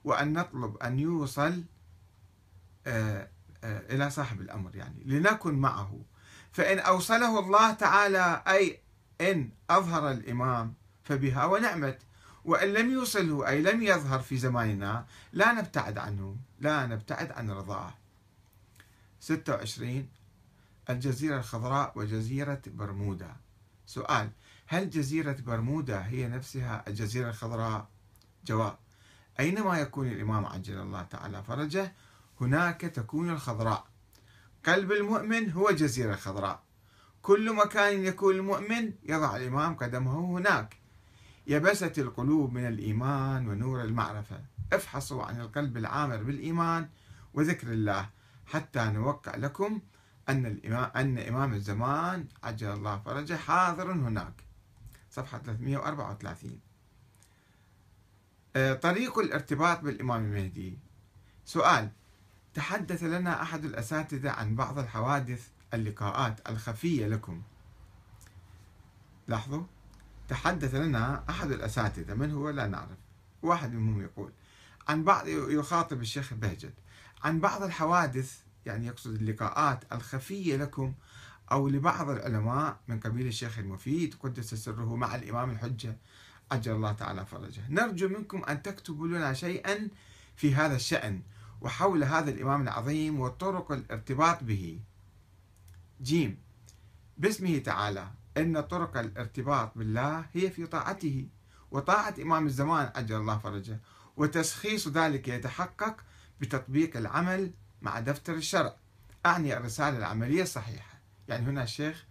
وأن 0.04 0.34
نطلب 0.34 0.78
أن 0.78 1.00
يوصل 1.00 1.64
آه، 2.88 3.30
آه، 3.64 3.96
إلى 3.96 4.10
صاحب 4.10 4.42
الأمر 4.42 4.76
يعني 4.76 5.04
لنكن 5.06 5.54
معه. 5.54 6.02
فإن 6.52 6.80
أوصله 6.80 7.40
الله 7.40 7.74
تعالى 7.74 8.44
أي 8.48 8.80
إن 9.22 9.50
أظهر 9.70 10.12
الإمام 10.12 10.74
فبها 11.04 11.46
ونعمت. 11.46 12.00
وإن 12.46 12.74
لم 12.74 12.92
يوصله 12.92 13.48
أي 13.48 13.62
لم 13.62 13.82
يظهر 13.84 14.20
في 14.20 14.38
زماننا 14.38 15.06
لا 15.34 15.54
نبتعد 15.54 15.98
عنه 15.98 16.38
لا 16.60 16.86
نبتعد 16.86 17.32
عن 17.32 17.52
رضاه. 17.52 17.94
26 19.20 20.08
الجزيرة 20.90 21.38
الخضراء 21.38 21.94
وجزيرة 21.96 22.62
برمودا. 22.68 23.36
سؤال 23.86 24.30
هل 24.68 24.90
جزيرة 24.90 25.38
برمودا 25.46 26.06
هي 26.06 26.28
نفسها 26.28 26.84
الجزيرة 26.88 27.30
الخضراء؟ 27.30 27.88
جواب 28.46 28.78
أينما 29.40 29.80
يكون 29.80 30.08
الإمام 30.08 30.46
عجل 30.46 30.80
الله 30.80 31.04
تعالى 31.04 31.44
فرجه 31.44 31.94
هناك 32.42 32.82
تكون 32.82 33.30
الخضراء. 33.30 33.86
قلب 34.66 34.92
المؤمن 34.92 35.52
هو 35.52 35.72
جزيرة 35.72 36.16
خضراء. 36.16 36.64
كل 37.22 37.56
مكان 37.56 38.06
يكون 38.06 38.36
المؤمن 38.36 38.94
يضع 39.04 39.36
الإمام 39.36 39.76
قدمه 39.76 40.38
هناك. 40.38 40.83
يبست 41.48 42.00
القلوب 42.00 42.54
من 42.54 42.68
الإيمان 42.68 43.48
ونور 43.48 43.82
المعرفة. 43.82 44.40
افحصوا 44.74 45.24
عن 45.24 45.42
القلب 45.42 45.78
العامر 45.78 46.24
بالإيمان 46.24 46.90
وذكر 47.34 47.74
الله 47.74 48.10
حتى 48.46 48.86
نوقع 48.86 49.36
لكم 49.36 49.82
أن 50.30 50.46
الإمام 50.46 50.92
أن 50.96 51.18
إمام 51.18 51.54
الزمان 51.54 52.28
عجل 52.44 52.68
الله 52.72 53.00
فرجه 53.00 53.34
حاضر 53.38 53.92
هناك. 53.92 54.44
صفحة 55.12 55.38
334 55.38 56.60
آه، 58.56 58.74
طريق 58.74 59.20
الارتباط 59.20 59.80
بالإمام 59.80 60.24
المهدي 60.26 60.78
سؤال 61.46 61.90
تحدث 62.54 63.04
لنا 63.04 63.42
أحد 63.42 63.66
الأساتذة 63.66 64.32
عن 64.32 64.56
بعض 64.56 64.80
الحوادث 64.80 65.48
اللقاءات 65.74 66.50
الخفية 66.50 67.08
لكم؟ 67.08 67.42
لاحظوا. 69.28 69.64
تحدث 70.28 70.76
لنا 70.76 71.24
أحد 71.30 71.52
الأساتذة 71.52 72.14
من 72.14 72.32
هو؟ 72.32 72.50
لا 72.50 72.68
نعرف. 72.68 72.98
واحد 73.42 73.74
منهم 73.74 74.02
يقول 74.02 74.32
عن 74.88 75.04
بعض 75.04 75.28
يخاطب 75.28 76.02
الشيخ 76.02 76.34
بهجت 76.34 76.74
عن 77.24 77.40
بعض 77.40 77.64
الحوادث 77.64 78.40
يعني 78.66 78.88
يقصد 78.88 79.14
اللقاءات 79.14 79.84
الخفية 79.92 80.56
لكم 80.56 80.94
أو 81.52 81.68
لبعض 81.68 82.10
العلماء 82.10 82.80
من 82.88 83.00
قبيل 83.00 83.28
الشيخ 83.28 83.60
المفيد 83.60 84.16
قدس 84.16 84.54
سره 84.54 84.96
مع 84.96 85.16
الإمام 85.16 85.50
الحجة 85.50 85.98
عجل 86.52 86.72
الله 86.72 86.92
تعالى 86.92 87.26
فرجه. 87.26 87.62
نرجو 87.70 88.08
منكم 88.08 88.44
أن 88.44 88.62
تكتبوا 88.62 89.08
لنا 89.08 89.34
شيئا 89.34 89.90
في 90.36 90.56
هذا 90.56 90.76
الشأن 90.76 91.22
وحول 91.62 92.04
هذا 92.04 92.32
الإمام 92.32 92.62
العظيم 92.62 93.20
وطرق 93.20 93.72
الارتباط 93.72 94.44
به. 94.44 94.80
جيم 96.02 96.38
باسمه 97.18 97.58
تعالى. 97.58 98.12
إن 98.38 98.62
طرق 98.62 98.98
الارتباط 98.98 99.78
بالله 99.78 100.26
هي 100.34 100.50
في 100.52 100.66
طاعته 100.66 101.28
وطاعة 101.72 102.16
إمام 102.22 102.46
الزمان 102.46 102.92
عجل 102.96 103.16
الله 103.16 103.38
فرجه 103.38 103.80
وتشخيص 104.18 104.88
ذلك 104.88 105.28
يتحقق 105.28 105.96
بتطبيق 106.42 106.98
العمل 106.98 107.52
مع 107.82 108.00
دفتر 108.00 108.34
الشرع. 108.34 108.76
أعني 109.26 109.58
الرسالة 109.58 109.98
العملية 109.98 110.42
الصحيحة. 110.42 110.98
يعني 111.28 111.46
هنا 111.46 111.64
الشيخ 111.64 112.06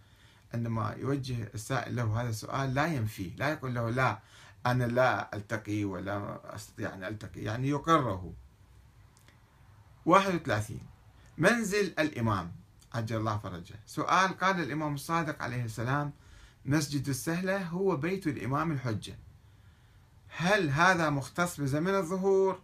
عندما 0.54 0.96
يوجه 0.98 1.50
السائل 1.54 1.96
له 1.96 2.20
هذا 2.20 2.28
السؤال 2.28 2.74
لا 2.74 2.86
ينفيه 2.86 3.36
لا 3.36 3.48
يقول 3.48 3.74
له 3.74 3.90
لا 3.90 4.18
أنا 4.66 4.84
لا 4.84 5.36
ألتقي 5.36 5.84
ولا 5.84 6.40
أستطيع 6.54 6.94
أن 6.94 7.04
ألتقي 7.04 7.40
يعني 7.40 7.68
يقره. 7.68 8.32
31 10.06 10.80
منزل 11.38 11.94
الإمام. 11.98 12.52
عجل 12.94 13.16
الله 13.16 13.38
فرجه. 13.38 13.74
سؤال 13.86 14.38
قال 14.38 14.60
الإمام 14.60 14.94
الصادق 14.94 15.42
عليه 15.42 15.64
السلام 15.64 16.12
مسجد 16.64 17.08
السهلة 17.08 17.62
هو 17.62 17.96
بيت 17.96 18.26
الإمام 18.26 18.72
الحجة. 18.72 19.18
هل 20.28 20.70
هذا 20.70 21.10
مختص 21.10 21.60
بزمن 21.60 21.94
الظهور 21.94 22.60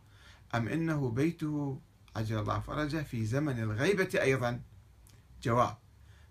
أم 0.55 0.69
إنه 0.69 1.11
بيته 1.11 1.81
عجل 2.17 2.39
الله 2.39 2.61
فرجه 2.61 3.03
في 3.03 3.27
زمن 3.27 3.63
الغيبة 3.63 4.11
أيضا؟ 4.23 4.61
جواب 5.43 5.77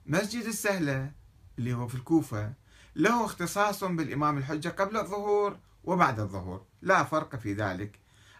مسجد 0.05 0.45
السهلة 0.45 1.11
اللي 1.59 1.73
هو 1.73 1.87
في 1.87 1.95
الكوفة 1.95 2.53
له 2.95 3.25
اختصاص 3.25 3.83
بالإمام 3.83 4.37
الحجة 4.37 4.69
قبل 4.69 4.97
الظهور 4.97 5.57
وبعد 5.83 6.19
الظهور. 6.19 6.65
لا 6.81 7.03
فرق 7.03 7.35
في 7.35 7.53
ذلك. 7.53 7.99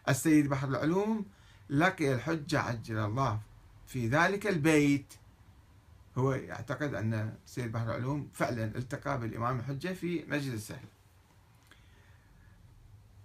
السيد 0.10 0.49
بحر 0.49 0.67
العلوم 0.67 1.25
لقي 1.69 2.13
الحجة 2.13 2.60
عجل 2.60 2.97
الله 2.97 3.39
في 3.88 4.08
ذلك 4.08 4.47
البيت. 4.47 5.13
هو 6.17 6.34
يعتقد 6.34 6.93
أن 6.93 7.38
السيد 7.45 7.71
بحر 7.71 7.86
العلوم 7.86 8.30
فعلا 8.34 8.63
التقى 8.63 9.19
بالإمام 9.19 9.60
الحجة 9.60 9.93
في 9.93 10.25
مسجد 10.27 10.53
السهل. 10.53 10.88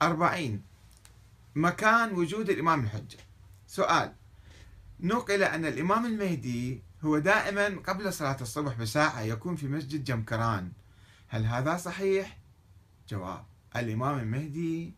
أربعين. 0.03 0.63
مكان 1.55 2.13
وجود 2.13 2.51
الإمام 2.51 2.85
الحجة. 2.85 3.19
سؤال. 3.67 4.15
نقل 5.01 5.43
أن 5.43 5.65
الإمام 5.65 6.07
المهدي 6.07 6.83
هو 7.03 7.19
دائما 7.19 7.69
قبل 7.69 8.13
صلاة 8.13 8.37
الصبح 8.41 8.75
بساعة 8.75 9.21
يكون 9.21 9.57
في 9.57 9.69
مسجد 9.69 10.05
جمكران. 10.05 10.73
هل 11.29 11.47
هذا 11.47 11.77
صحيح؟ 11.77 12.39
جواب. 13.09 13.45
الإمام 13.77 14.19
المهدي 14.19 14.95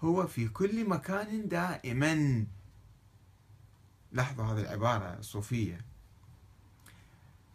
هو 0.00 0.26
في 0.26 0.48
كل 0.48 0.88
مكان 0.88 1.48
دائما. 1.48 2.46
لاحظوا 4.12 4.44
هذه 4.44 4.60
العبارة 4.60 5.18
الصوفية. 5.18 5.91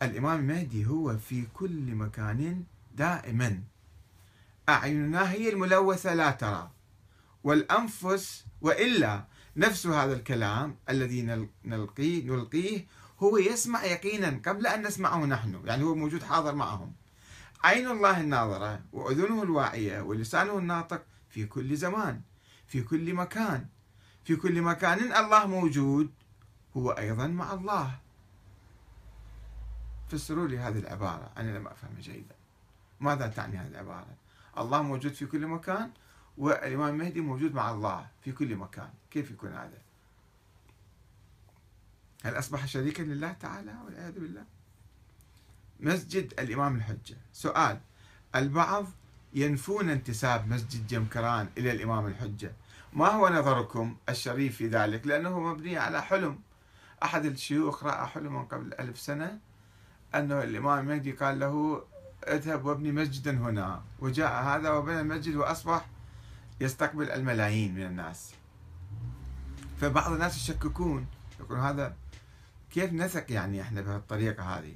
الإمام 0.01 0.39
المهدي 0.39 0.85
هو 0.85 1.17
في 1.17 1.45
كل 1.53 1.95
مكان 1.95 2.63
دائما. 2.95 3.61
أعيننا 4.69 5.31
هي 5.31 5.49
الملوثة 5.49 6.13
لا 6.13 6.31
ترى 6.31 6.71
والأنفس 7.43 8.45
وإلا 8.61 9.23
نفس 9.57 9.87
هذا 9.87 10.13
الكلام 10.13 10.75
الذي 10.89 11.21
نلقيه 11.65 12.23
نلقيه 12.23 12.85
هو 13.19 13.37
يسمع 13.37 13.83
يقينا 13.83 14.41
قبل 14.45 14.67
أن 14.67 14.87
نسمعه 14.87 15.25
نحن 15.25 15.61
يعني 15.65 15.83
هو 15.83 15.95
موجود 15.95 16.23
حاضر 16.23 16.55
معهم. 16.55 16.93
عين 17.63 17.87
الله 17.87 18.21
الناظرة 18.21 18.79
وأذنه 18.93 19.43
الواعية 19.43 20.01
ولسانه 20.01 20.57
الناطق 20.57 21.03
في 21.29 21.45
كل 21.45 21.75
زمان 21.75 22.21
في 22.67 22.81
كل 22.81 23.13
مكان 23.13 23.65
في 24.25 24.35
كل 24.35 24.61
مكان 24.61 25.13
الله 25.13 25.47
موجود 25.47 26.11
هو 26.77 26.91
أيضا 26.91 27.27
مع 27.27 27.53
الله. 27.53 28.06
فسروا 30.09 30.47
لي 30.47 30.57
هذه 30.57 30.79
العبارة. 30.79 31.31
أنا 31.37 31.57
لم 31.57 31.67
أفهم 31.67 31.95
جيدا. 31.99 32.35
ماذا 32.99 33.27
تعني 33.27 33.57
هذه 33.57 33.67
العبارة؟ 33.67 34.07
الله 34.57 34.81
موجود 34.81 35.13
في 35.13 35.25
كل 35.25 35.47
مكان 35.47 35.91
والإمام 36.37 36.89
المهدي 36.89 37.21
موجود 37.21 37.53
مع 37.53 37.71
الله 37.71 38.07
في 38.23 38.31
كل 38.31 38.55
مكان. 38.55 38.89
كيف 39.11 39.31
يكون 39.31 39.53
هذا؟ 39.53 39.77
هل 42.23 42.39
أصبح 42.39 42.65
شريكا 42.65 43.01
لله 43.01 43.31
تعالى 43.31 43.75
والعياذ 43.85 44.19
بالله؟ 44.19 44.43
مسجد 45.79 46.33
الإمام 46.39 46.75
الحجة. 46.75 47.17
سؤال 47.33 47.79
البعض 48.35 48.85
ينفون 49.33 49.89
انتساب 49.89 50.47
مسجد 50.47 50.87
جمكران 50.87 51.49
إلى 51.57 51.71
الإمام 51.71 52.07
الحجة. 52.07 52.51
ما 52.93 53.07
هو 53.07 53.29
نظركم 53.29 53.97
الشريف 54.09 54.55
في 54.55 54.67
ذلك؟ 54.67 55.07
لأنه 55.07 55.39
مبني 55.39 55.77
على 55.77 56.01
حلم. 56.01 56.39
أحد 57.03 57.25
الشيوخ 57.25 57.83
رأى 57.83 58.07
حلما 58.07 58.41
قبل 58.41 58.73
ألف 58.73 58.99
سنة 58.99 59.39
أنه 60.19 60.43
الإمام 60.43 60.79
المهدي 60.79 61.11
قال 61.11 61.39
له 61.39 61.83
اذهب 62.27 62.65
وابني 62.65 62.91
مسجدا 62.91 63.31
هنا. 63.31 63.83
وجاء 63.99 64.43
هذا 64.43 64.71
وبنى 64.71 65.01
المسجد 65.01 65.35
وأصبح 65.35 65.85
يستقبل 66.61 67.11
الملايين 67.11 67.75
من 67.75 67.85
الناس. 67.85 68.33
فبعض 69.81 70.11
الناس 70.11 70.37
يشككون 70.37 71.07
يقولون 71.39 71.63
هذا 71.63 71.95
كيف 72.71 72.93
نثق 72.93 73.31
يعني 73.31 73.61
إحنا 73.61 73.81
بهالطريقة 73.81 74.43
هذه؟ 74.43 74.75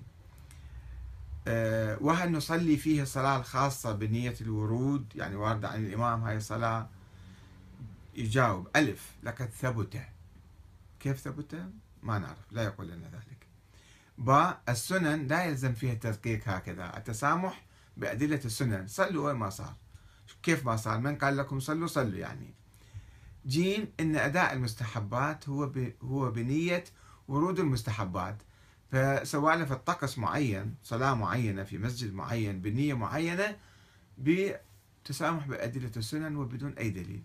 أه 1.47 1.97
وهل 2.01 2.31
نصلي 2.31 2.77
فيه 2.77 3.01
الصلاة 3.01 3.37
الخاصة 3.39 3.91
بنية 3.91 4.35
الورود؟ 4.41 5.05
يعني 5.15 5.35
واردة 5.35 5.69
عن 5.69 5.85
الإمام 5.85 6.23
هاي 6.23 6.37
الصلاة؟ 6.37 6.89
يجاوب 8.15 8.67
ألف 8.75 9.11
لقد 9.23 9.49
ثبت. 9.49 10.01
كيف 10.99 11.19
ثبت؟ 11.19 11.65
ما 12.03 12.19
نعرف 12.19 12.51
لا 12.51 12.63
يقول 12.63 12.87
لنا 12.87 13.07
ذلك. 13.07 13.40
باء 14.21 14.61
السنن 14.69 15.27
لا 15.27 15.43
يلزم 15.43 15.73
فيها 15.73 15.93
التدقيق 15.93 16.49
هكذا. 16.49 16.97
التسامح 16.97 17.65
بأدلة 17.97 18.41
السنن. 18.45 18.87
صلوا 18.87 19.27
وين 19.27 19.35
ما 19.35 19.49
صار. 19.49 19.75
كيف 20.43 20.65
ما 20.65 20.75
صار؟ 20.75 20.99
من 20.99 21.15
قال 21.15 21.37
لكم 21.37 21.59
صلوا؟ 21.59 21.87
صلوا 21.87 22.19
يعني. 22.19 22.53
جيم 23.45 23.87
إن 23.99 24.15
أداء 24.15 24.53
المستحبات 24.53 25.49
هو 25.49 25.65
ب... 25.65 25.93
هو 26.03 26.31
بنية 26.31 26.83
ورود 27.27 27.59
المستحبات. 27.59 28.37
فسواء 28.91 29.65
في 29.65 29.73
الطقس 29.73 30.17
معين 30.17 30.75
صلاة 30.83 31.13
معينة 31.13 31.63
في 31.63 31.77
مسجد 31.77 32.13
معين 32.13 32.61
بنية 32.61 32.93
معينة 32.93 33.57
بتسامح 34.17 35.47
بأدلة 35.47 35.91
السنن 35.97 36.35
وبدون 36.35 36.73
أي 36.73 36.89
دليل. 36.89 37.23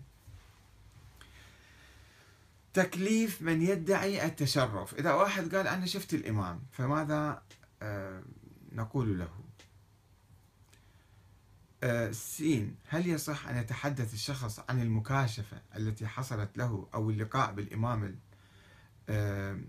تكليف 2.77 3.41
من 3.41 3.61
يدعي 3.61 4.25
التشرف. 4.25 4.93
إذا 4.93 5.13
واحد 5.13 5.55
قال 5.55 5.67
أنا 5.67 5.85
شفت 5.85 6.13
الإمام 6.13 6.61
فماذا 6.71 7.41
آه، 7.81 8.23
نقول 8.71 9.19
له؟ 9.19 9.29
آه، 11.83 12.11
سين 12.11 12.75
هل 12.87 13.07
يصح 13.07 13.47
أن 13.47 13.57
يتحدث 13.57 14.13
الشخص 14.13 14.59
عن 14.69 14.81
المكاشفة 14.81 15.61
التي 15.75 16.07
حصلت 16.07 16.57
له 16.57 16.87
أو 16.93 17.09
اللقاء 17.09 17.53
بالإمام 17.53 18.19
آه، 19.09 19.59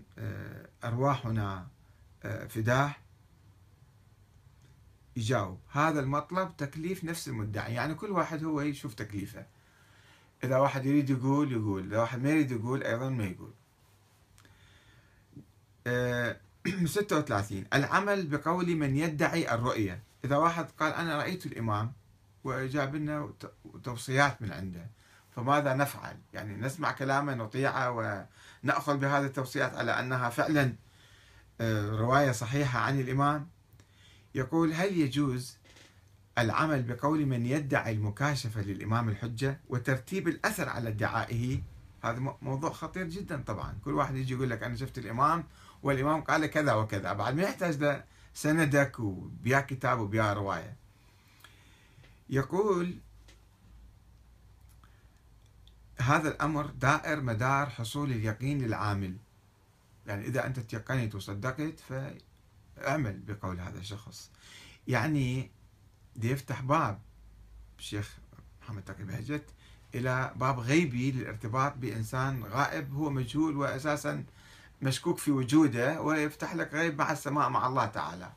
أرواحنا 0.83 1.67
فداه؟ 2.49 2.95
يجاوب. 5.15 5.59
هذا 5.71 5.99
المطلب 5.99 6.57
تكليف 6.57 7.03
نفس 7.03 7.27
المدعي 7.27 7.73
يعني 7.73 7.95
كل 7.95 8.11
واحد 8.11 8.43
هو 8.43 8.61
يشوف 8.61 8.93
تكليفه. 8.93 9.45
إذا 10.43 10.57
واحد 10.57 10.85
يريد 10.85 11.09
يقول 11.09 11.51
يقول 11.51 11.85
إذا 11.87 11.99
واحد 11.99 12.23
ما 12.23 12.29
يريد 12.29 12.51
يقول 12.51 12.83
أيضا 12.83 13.09
ما 13.09 13.25
يقول. 13.25 13.53
36 16.87 17.65
العمل 17.73 18.27
بقول 18.27 18.75
من 18.75 18.97
يدعي 18.97 19.53
الرؤية. 19.53 20.03
إذا 20.25 20.37
واحد 20.37 20.65
قال 20.79 20.93
أنا 20.93 21.17
رأيت 21.17 21.45
الإمام 21.45 21.93
وجاب 22.43 22.95
لنا 22.95 23.29
توصيات 23.83 24.41
من 24.41 24.51
عنده 24.51 24.87
فماذا 25.35 25.73
نفعل؟ 25.73 26.17
يعني 26.33 26.55
نسمع 26.55 26.91
كلامه 26.91 27.33
نطيعه 27.33 27.91
ونأخذ 28.63 28.97
بهذه 28.97 29.25
التوصيات 29.25 29.75
على 29.75 29.99
أنها 29.99 30.29
فعلا 30.29 30.73
آه، 31.61 31.89
رواية 31.89 32.31
صحيحة 32.31 32.79
عن 32.79 32.99
الإمام. 32.99 33.47
يقول 34.35 34.73
هل 34.73 34.97
يجوز 34.97 35.57
العمل 36.41 36.83
بقول 36.83 37.25
من 37.25 37.45
يدعي 37.45 37.91
المكاشفة 37.91 38.61
للإمام 38.61 39.09
الحجة 39.09 39.59
وترتيب 39.69 40.27
الأثر 40.27 40.69
على 40.69 40.89
ادعائه 40.89 41.61
هذا 42.03 42.35
موضوع 42.41 42.71
خطير 42.71 43.07
جدا 43.07 43.41
طبعا. 43.41 43.77
كل 43.85 43.93
واحد 43.93 44.15
يجي 44.15 44.33
يقول 44.33 44.49
لك 44.49 44.63
أنا 44.63 44.75
شفت 44.75 44.97
الإمام 44.97 45.43
والإمام 45.83 46.21
قال 46.21 46.45
كذا 46.45 46.73
وكذا. 46.73 47.13
بعد 47.13 47.35
ما 47.35 47.43
يحتاج 47.43 48.03
سندك 48.33 48.99
وبيا 48.99 49.59
كتاب 49.59 49.99
وبيا 49.99 50.33
رواية. 50.33 50.75
يقول 52.29 52.97
هذا 55.99 56.29
الأمر 56.29 56.65
دائر 56.65 57.21
مدار 57.21 57.69
حصول 57.69 58.11
اليقين 58.11 58.61
للعامل. 58.61 59.17
يعني 60.07 60.27
إذا 60.27 60.45
أنت 60.45 60.59
تيقنت 60.59 61.15
وصدقت 61.15 61.79
فاعمل 61.79 63.19
بقول 63.19 63.59
هذا 63.59 63.79
الشخص. 63.79 64.31
يعني 64.87 65.51
دي 66.19 66.31
يفتح 66.31 66.61
باب 66.61 66.99
الشيخ 67.79 68.17
محمد 68.61 68.83
تقي 68.83 69.03
بهجت 69.03 69.45
إلى 69.95 70.33
باب 70.35 70.59
غيبي 70.59 71.11
للارتباط 71.11 71.73
بإنسان 71.77 72.43
غائب 72.43 72.93
هو 72.93 73.09
مجهول 73.09 73.57
وأساسا 73.57 74.23
مشكوك 74.81 75.17
في 75.17 75.31
وجوده 75.31 76.01
ويفتح 76.01 76.55
لك 76.55 76.73
غيب 76.73 76.97
مع 76.99 77.11
السماء 77.11 77.49
مع 77.49 77.67
الله 77.67 77.85
تعالى. 77.85 78.31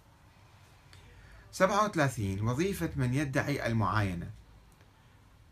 37 1.53 2.49
وظيفة 2.49 2.91
من 2.97 3.15
يدعي 3.15 3.67
المعاينة. 3.67 4.31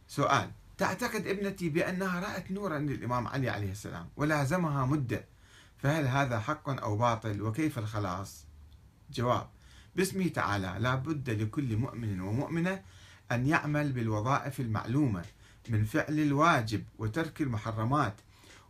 سؤال 0.09 0.51
تعتقد 0.79 1.27
ابنتي 1.27 1.69
بأنها 1.69 2.21
رأت 2.21 2.51
نورا 2.51 2.79
للإمام 2.79 3.29
علي 3.29 3.51
عليه 3.51 3.71
السلام 3.71 4.09
ولازمها 4.17 4.87
مدة 4.87 5.25
فهل 5.79 6.07
هذا 6.07 6.41
حق 6.41 6.69
أو 6.69 6.97
باطل 6.97 7.43
وكيف 7.43 7.79
الخلاص؟ 7.79 8.45
جواب 9.11 9.49
باسمه 9.97 10.29
تعالى. 10.29 10.77
لا 10.79 10.95
بد 10.95 11.31
لكل 11.31 11.77
مؤمن 11.77 12.21
ومؤمنة 12.21 12.83
أن 13.33 13.47
يعمل 13.47 13.93
بالوظائف 13.93 14.61
المعلومة 14.61 15.25
من 15.69 15.85
فعل 15.85 16.21
الواجب 16.21 16.85
وترك 16.99 17.41
المحرمات. 17.41 18.15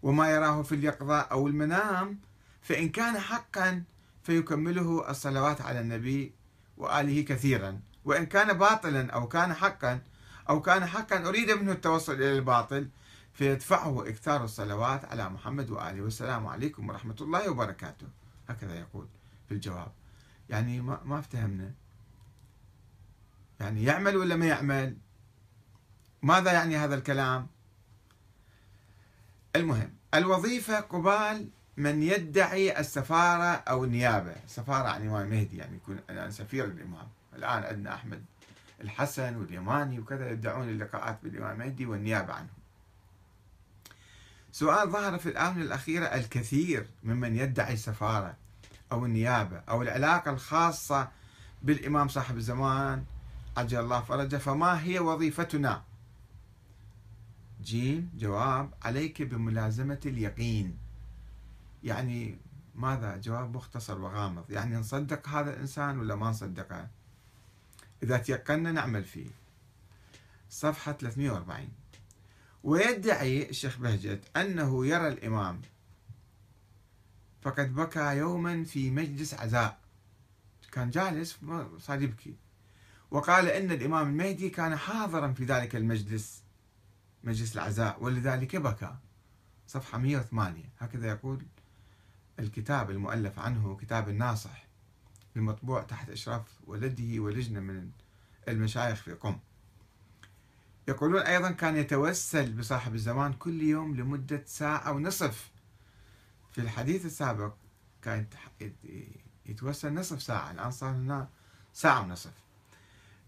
وما 0.03 0.31
يراه 0.31 0.63
في 0.63 0.75
اليقظة 0.75 1.21
أو 1.21 1.49
المنام 1.49 2.19
فإن 2.63 2.89
كان 2.89 3.19
حقا 3.19 3.83
فيكمله 4.23 5.11
الصلوات 5.11 5.61
على 5.61 5.81
النبي 5.81 6.33
وآله 6.77 7.23
كثيرا. 7.23 7.81
وإن 8.05 8.27
كان 8.27 8.53
باطلا 8.53 9.11
أو 9.11 9.29
كان 9.29 9.55
حقا 9.55 10.01
أو 10.49 10.63
كان 10.63 10.87
حقا 10.87 11.29
أريد 11.29 11.51
منه 11.51 11.73
التوصل 11.73 12.13
إلى 12.13 12.39
الباطل 12.39 12.89
فيدفعه 13.33 14.09
إكثار 14.09 14.45
الصلوات 14.45 15.05
على 15.05 15.29
محمد 15.29 15.71
وآله. 15.71 16.03
والسلام 16.03 16.47
عليكم 16.47 16.89
ورحمة 16.89 17.17
الله 17.21 17.51
وبركاته. 17.51 18.07
هكذا 18.49 18.75
يقول 18.75 19.07
في 19.49 19.55
الجواب. 19.55 20.00
يعني 20.51 20.81
ما 20.81 21.01
ما 21.05 21.19
افتهمنا. 21.19 21.73
يعني 23.61 23.85
يعمل 23.85 24.17
ولا 24.17 24.37
ما 24.37 24.47
يعمل؟ 24.47 24.97
ماذا 26.23 26.53
يعني 26.53 26.77
هذا 26.77 26.95
الكلام؟ 26.95 27.47
المهم 29.57 29.93
الوظيفة 30.15 30.81
قبال 30.81 31.49
من 31.77 32.03
يدعي 32.03 32.81
السفارة 32.81 33.55
أو 33.55 33.85
النيابة. 33.85 34.35
السفارة 34.45 34.89
عن 34.89 35.03
الإمام 35.03 35.23
المهدي 35.23 35.57
يعني 35.57 35.77
يكون 35.77 36.01
أنا 36.11 36.31
سفير 36.31 36.65
الإمام. 36.65 37.09
الآن 37.37 37.63
عندنا 37.63 37.95
أحمد 37.95 38.25
الحسن 38.81 39.37
واليماني 39.37 39.99
وكذا 39.99 40.31
يدعون 40.31 40.69
اللقاءات 40.69 41.19
بالإمام 41.23 41.61
المهدي 41.61 41.87
والنيابة 41.87 42.33
عنه 42.33 42.49
سؤال 44.53 44.91
ظهر 44.91 45.19
في 45.19 45.29
الآونة 45.29 45.63
الأخيرة 45.63 46.05
الكثير 46.05 46.87
ممن 47.03 47.37
يدعي 47.37 47.73
السفارة. 47.73 48.37
أو 48.93 49.05
النيابة 49.05 49.57
أو 49.57 49.83
العلاقة 49.83 50.31
الخاصة 50.31 51.09
بالإمام 51.63 52.09
صاحب 52.09 52.37
الزمان 52.37 53.05
عجل 53.57 53.81
الله 53.81 54.01
فرجه 54.01 54.37
فما 54.37 54.83
هي 54.83 54.99
وظيفتنا؟ 54.99 55.83
جيم 57.63 58.11
جواب 58.15 58.75
عليك 58.83 59.23
بملازمة 59.23 60.01
اليقين. 60.07 60.79
يعني 61.85 62.39
ماذا؟ 62.75 63.17
جواب 63.17 63.57
مختصر 63.57 64.01
وغامض. 64.01 64.51
يعني 64.51 64.77
نصدق 64.77 65.29
هذا 65.29 65.55
الإنسان 65.55 65.99
ولا 65.99 66.15
ما 66.15 66.31
نصدقه؟ 66.31 66.89
إذا 68.03 68.19
تيقنا 68.19 68.73
نعمل 68.73 69.05
فيه. 69.05 69.31
صفحة 70.51 70.93
340 70.93 71.69
ويدعي 72.65 73.51
الشيخ 73.51 73.79
بهجت 73.79 74.37
أنه 74.37 74.87
يرى 74.87 75.09
الإمام 75.09 75.61
فقد 77.43 77.75
بكى 77.75 78.17
يوما 78.17 78.65
في 78.65 78.91
مجلس 78.91 79.35
عزاء. 79.35 79.79
كان 80.73 80.91
جالس 80.91 81.39
صار 81.79 82.03
يبكي. 82.03 82.37
وقال 83.11 83.49
إن 83.49 83.71
الإمام 83.73 84.09
المهدي 84.09 84.51
كان 84.51 84.77
حاضرا 84.77 85.33
في 85.33 85.45
ذلك 85.45 85.77
المجلس 85.77 86.43
مجلس 87.25 87.55
العزاء 87.55 88.03
ولذلك 88.03 88.57
بكى. 88.57 88.97
صفحة 89.67 89.99
108 89.99 90.65
هكذا 90.79 91.09
يقول 91.09 91.47
الكتاب 92.39 92.91
المؤلف 92.91 93.39
عنه 93.39 93.77
كتاب 93.77 94.09
الناصح 94.09 94.67
المطبوع 95.37 95.83
تحت 95.83 96.11
إشراف 96.11 96.43
ولده 96.67 97.21
ولجنة 97.21 97.61
من 97.61 97.91
المشايخ 98.49 99.03
في 99.03 99.13
قم. 99.13 99.39
يقولون 100.89 101.23
أيضا 101.23 101.51
كان 101.51 101.77
يتوسل 101.77 102.53
بصاحب 102.53 102.95
الزمان 102.95 103.33
كل 103.33 103.63
يوم 103.63 103.97
لمدة 103.97 104.43
ساعة 104.47 104.93
ونصف. 104.93 105.51
في 106.53 106.61
الحديث 106.61 107.07
السابق 107.07 107.53
كان 108.03 108.27
يتوسل 109.47 109.95
نصف 109.95 110.23
ساعة 110.23 110.51
الآن 110.51 110.71
صار 110.71 110.91
هنا 110.91 111.29
ساعة 111.75 112.03
ونصف. 112.03 112.33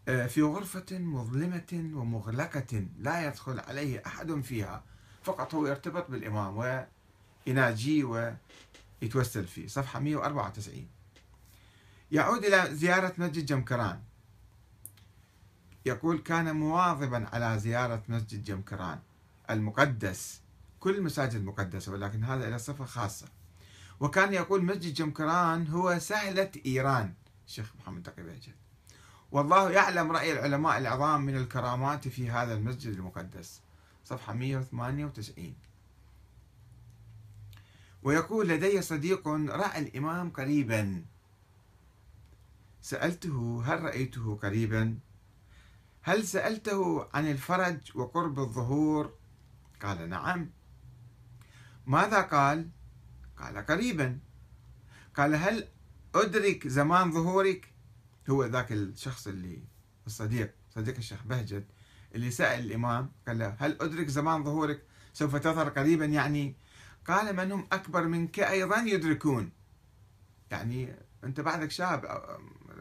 آه، 0.09 0.27
في 0.27 0.43
غرفة 0.43 0.99
مظلمة 0.99 1.91
ومغلقة 1.95 2.87
لا 2.99 3.27
يدخل 3.27 3.61
عليه 3.61 4.03
أحد 4.07 4.33
فيها. 4.41 4.83
فقط 5.23 5.55
هو 5.55 5.67
يرتبط 5.67 6.11
بالإمام 6.11 6.87
ويناجيه 7.47 8.05
ويتوسل 9.03 9.47
فيه. 9.47 9.67
صفحة 9.67 10.01
194 10.01 10.89
يعود 12.13 12.45
إلى 12.45 12.75
زيارة 12.75 13.13
مسجد 13.19 13.47
جمكران. 13.47 14.01
يقول 15.87 16.19
كان 16.19 16.57
مواظبا 16.57 17.29
على 17.33 17.59
زيارة 17.59 18.03
مسجد 18.09 18.45
جمكران 18.45 18.99
المقدس 19.51 20.41
كل 20.83 20.97
المساجد 20.97 21.45
مقدسة 21.45 21.93
ولكن 21.93 22.25
هذا 22.25 22.51
له 22.51 22.57
صفة 22.57 22.85
خاصة. 22.85 23.27
وكان 24.01 24.33
يقول 24.35 24.65
مسجد 24.65 24.95
جمكران 24.95 25.67
هو 25.67 25.99
سهلة 25.99 26.51
إيران. 26.67 27.15
الشيخ 27.47 27.73
محمد 27.81 28.03
تقي 28.03 28.23
بهجت 28.23 28.55
والله 29.33 29.71
يعلم 29.71 30.13
رأي 30.13 30.33
العلماء 30.33 30.79
العظام 30.79 31.21
من 31.21 31.37
الكرامات 31.37 32.09
في 32.09 32.31
هذا 32.31 32.55
المسجد 32.55 32.93
المقدس. 32.93 33.61
صفحة 34.05 34.33
198 34.33 35.55
ويقول 38.03 38.49
لدي 38.49 38.83
صديق 38.83 39.29
رأى 39.29 39.79
الإمام 39.79 40.31
قريبا. 40.31 41.05
سألته 42.81 43.63
هل 43.67 43.83
رأيته 43.83 44.39
قريبا؟ 44.43 44.99
هل 46.03 46.27
سألته 46.27 47.07
عن 47.15 47.31
الفرج 47.31 47.79
وقرب 47.95 48.39
الظهور؟ 48.39 49.15
قال 49.83 50.09
نعم. 50.09 50.51
ماذا 51.87 52.21
قال؟ 52.21 52.69
قال 53.37 53.67
قريبا. 53.67 54.19
قال 55.15 55.35
هل 55.35 55.69
أدرك 56.15 56.69
زمان 56.69 57.13
ظهورك؟ 57.13 57.73
هو 58.31 58.45
ذاك 58.45 58.73
الشخص 58.73 59.27
اللي 59.27 59.63
الصديق 60.07 60.55
صديق 60.75 60.97
الشيخ 60.97 61.23
بهجت 61.25 61.67
اللي 62.15 62.31
سأل 62.31 62.65
الإمام 62.65 63.13
قال 63.29 63.39
له 63.39 63.57
هل 63.59 63.79
أدرك 63.81 64.09
زمان 64.09 64.45
ظهورك؟ 64.45 64.83
سوف 65.13 65.37
تظهر 65.37 65.69
قريبا 65.69 66.05
يعني؟ 66.05 66.57
قال 67.07 67.37
من 67.37 67.53
هم 67.53 67.67
أكبر 67.73 68.05
منك 68.05 68.41
أيضا 68.41 68.79
يدركون. 68.79 69.53
يعني 70.51 70.97
أنت 71.25 71.41
بعدك 71.41 71.71
شاب 71.71 72.23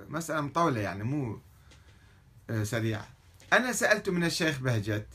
مسألة 0.08 0.42
مطولة 0.42 0.80
يعني 0.80 1.04
مو 1.04 1.42
سريعة. 2.64 3.08
أنا 3.54 3.72
سألت 3.72 4.10
من 4.10 4.24
الشيخ 4.24 4.60
بهجت 4.60 5.08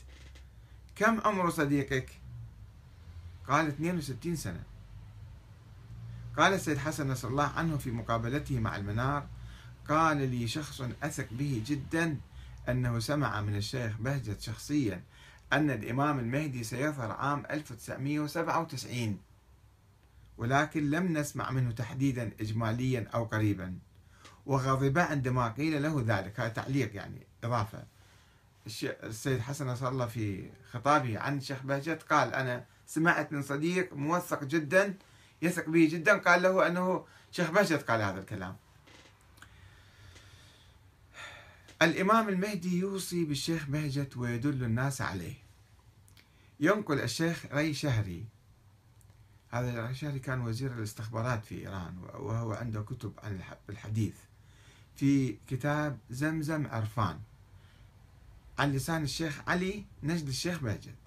كم 0.95 1.21
عمر 1.21 1.49
صديقك؟ 1.49 2.09
قال 3.47 3.67
62 3.67 4.35
سنة. 4.35 4.63
قال 6.37 6.53
السيد 6.53 6.77
حسن 6.77 7.11
نصر 7.11 7.27
الله 7.27 7.47
عنه 7.47 7.77
في 7.77 7.91
مقابلته 7.91 8.59
مع 8.59 8.75
المنار 8.75 9.27
قال 9.89 10.17
لي 10.17 10.47
شخص 10.47 10.81
أثق 11.03 11.27
به 11.31 11.63
جدا 11.65 12.17
أنه 12.69 12.99
سمع 12.99 13.41
من 13.41 13.55
الشيخ 13.55 13.97
بهجت 13.99 14.41
شخصيا 14.41 15.03
أن 15.53 15.69
الإمام 15.69 16.19
المهدي 16.19 16.63
سيظهر 16.63 17.11
عام 17.11 17.43
1997 17.51 19.17
ولكن 20.37 20.89
لم 20.89 21.17
نسمع 21.17 21.51
منه 21.51 21.71
تحديدا 21.71 22.31
إجماليا 22.41 23.07
أو 23.13 23.23
قريبا. 23.23 23.77
وغضب 24.45 24.97
عندما 24.97 25.47
قيل 25.47 25.83
له 25.83 26.03
ذلك. 26.07 26.39
هذا 26.39 26.49
تعليق 26.49 26.95
يعني 26.95 27.27
إضافة. 27.43 27.83
السيد 29.03 29.39
حسن 29.39 29.67
نصر 29.67 29.89
الله 29.89 30.05
في 30.05 30.49
خطابه 30.71 31.19
عن 31.19 31.37
الشيخ 31.37 31.63
بهجت 31.63 32.03
قال 32.03 32.33
أنا 32.33 32.65
سمعت 32.87 33.33
من 33.33 33.41
صديق 33.41 33.93
موثق 33.93 34.43
جدا 34.43 34.97
يثق 35.41 35.69
به 35.69 35.89
جدا 35.91 36.17
قال 36.17 36.41
له 36.41 36.67
أنه 36.67 37.05
شيخ 37.31 37.51
بهجت 37.51 37.89
قال 37.89 38.01
هذا 38.01 38.19
الكلام. 38.19 38.55
الإمام 41.81 42.29
المهدي 42.29 42.79
يوصي 42.79 43.25
بالشيخ 43.25 43.65
بهجت 43.65 44.17
ويدل 44.17 44.63
الناس 44.63 45.01
عليه. 45.01 45.35
ينقل 46.59 46.99
الشيخ 47.01 47.45
ري 47.45 47.73
شهري. 47.73 48.25
هذا 49.49 49.87
ري 49.87 49.95
شهري 49.95 50.19
كان 50.19 50.41
وزير 50.41 50.71
الاستخبارات 50.73 51.45
في 51.45 51.55
إيران 51.55 51.97
وهو 51.97 52.53
عنده 52.53 52.81
كتب 52.81 53.13
عن 53.23 53.41
الحديث 53.69 54.15
في 54.95 55.37
كتاب 55.47 55.97
زمزم 56.09 56.67
عرفان. 56.67 57.19
عن 58.59 58.71
لسان 58.71 59.03
الشيخ 59.03 59.41
علي 59.47 59.85
نجد 60.03 60.27
الشيخ 60.27 60.59
بهجت 60.59 61.06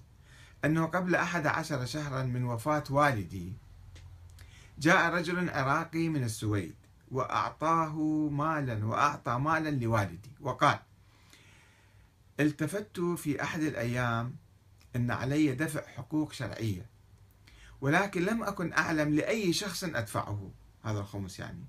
أنه 0.64 0.86
قبل 0.86 1.14
أحد 1.14 1.46
عشر 1.46 1.86
شهرا 1.86 2.22
من 2.22 2.44
وفاة 2.44 2.84
والدي 2.90 3.52
جاء 4.78 5.14
رجل 5.14 5.50
عراقي 5.50 6.08
من 6.08 6.24
السويد 6.24 6.74
وأعطاه 7.10 7.96
مالا 8.32 8.86
وأعطى 8.86 9.32
مالا 9.32 9.70
لوالدي 9.70 10.30
وقال 10.40 10.78
التفت 12.40 13.00
في 13.00 13.42
أحد 13.42 13.62
الأيام 13.62 14.36
أن 14.96 15.10
علي 15.10 15.52
دفع 15.52 15.86
حقوق 15.86 16.32
شرعية 16.32 16.86
ولكن 17.80 18.24
لم 18.24 18.42
أكن 18.42 18.72
أعلم 18.72 19.14
لأي 19.14 19.52
شخص 19.52 19.84
أدفعه. 19.84 20.50
هذا 20.84 20.98
الخمس 21.00 21.38
يعني. 21.38 21.64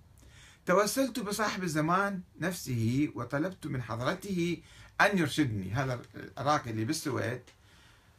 توسلت 0.66 1.20
بصاحب 1.20 1.64
الزمان 1.64 2.22
نفسه 2.40 3.12
وطلبت 3.16 3.68
من 3.68 3.82
حضرته 3.82 4.58
أن 5.02 5.18
يرشدني. 5.18 5.74
هذا 5.74 6.02
العراقي 6.16 6.72
اللي 6.72 6.86
بالسويد 6.86 7.42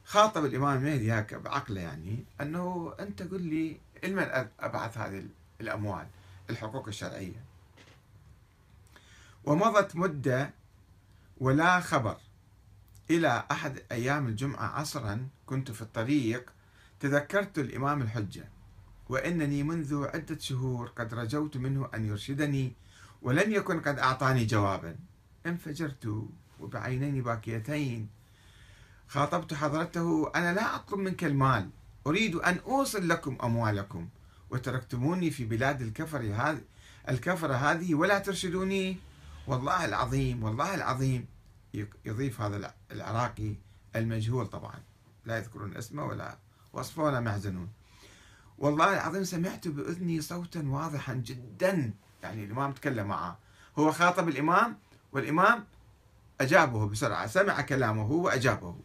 خاطب 0.05 0.45
الإمام 0.45 0.79
المهدي 0.79 1.13
هكا 1.13 1.39
بعقله 1.39 1.81
يعني 1.81 2.25
أنه 2.41 2.95
أنت 3.01 3.23
قل 3.23 3.43
لي 3.43 3.81
لمن 4.05 4.27
أبعث 4.61 4.99
هذه 4.99 5.25
الأموال 5.61 6.07
الحقوق 6.51 6.89
الشرعية. 6.89 7.45
ومضت 9.45 9.97
مدة 9.97 10.51
ولا 11.39 11.81
خبر 11.81 12.17
إلى 13.11 13.45
أحد 13.51 13.83
أيام 13.93 14.27
الجمعة 14.27 14.67
عصرا 14.67 15.29
كنت 15.47 15.71
في 15.71 15.83
الطريق 15.83 16.53
تذكرت 17.01 17.59
الإمام 17.59 18.03
الحجة 18.03 18.49
وإنني 19.09 19.63
منذ 19.63 20.07
عدة 20.15 20.39
شهور 20.39 20.87
قد 20.89 21.15
رجوت 21.15 21.57
منه 21.57 21.89
أن 21.95 22.05
يرشدني 22.05 22.73
ولم 23.23 23.53
يكن 23.53 23.81
قد 23.81 23.99
أعطاني 23.99 24.45
جوابا. 24.45 24.97
انفجرت 25.47 26.29
وبعينين 26.61 27.23
باكيتين 27.23 28.09
خاطبت 29.13 29.55
حضرته 29.55 30.33
أنا 30.35 30.53
لا 30.53 30.77
أطلب 30.77 30.99
منك 30.99 31.25
المال 31.25 31.71
أريد 32.07 32.35
أن 32.35 32.59
أوصل 32.59 33.09
لكم 33.09 33.39
أموالكم 33.43 34.09
وتركتموني 34.51 35.31
في 35.31 35.45
بلاد 35.45 35.83
الكفر 35.83 36.19
هذه 36.19 36.61
الكفرة 37.09 37.55
هذه 37.55 37.95
ولا 37.95 38.19
ترشدوني؟ 38.19 38.97
والله 39.47 39.85
العظيم 39.85 40.43
والله 40.43 40.75
العظيم. 40.75 41.27
يضيف 42.05 42.41
هذا 42.41 42.75
العراقي 42.93 43.55
المجهول 43.97 44.47
طبعا 44.47 44.75
لا 45.25 45.37
يذكرون 45.37 45.77
اسمه 45.77 46.05
ولا 46.05 46.37
وصفه 46.73 47.03
ولا 47.03 47.21
محزنون 47.21 47.69
والله 48.59 48.95
العظيم 48.95 49.25
سمعت 49.25 49.69
بأذني 49.69 50.21
صوتا 50.21 50.63
واضحا 50.67 51.15
جدا. 51.15 51.93
يعني 52.23 52.45
الإمام 52.45 52.73
تكلم 52.73 53.07
معه. 53.07 53.39
هو 53.79 53.93
خاطب 53.93 54.29
الإمام 54.29 54.77
والإمام 55.13 55.65
أجابه 56.41 56.87
بسرعة 56.87 57.27
سمع 57.27 57.61
كلامه 57.61 58.13
وأجابه. 58.13 58.77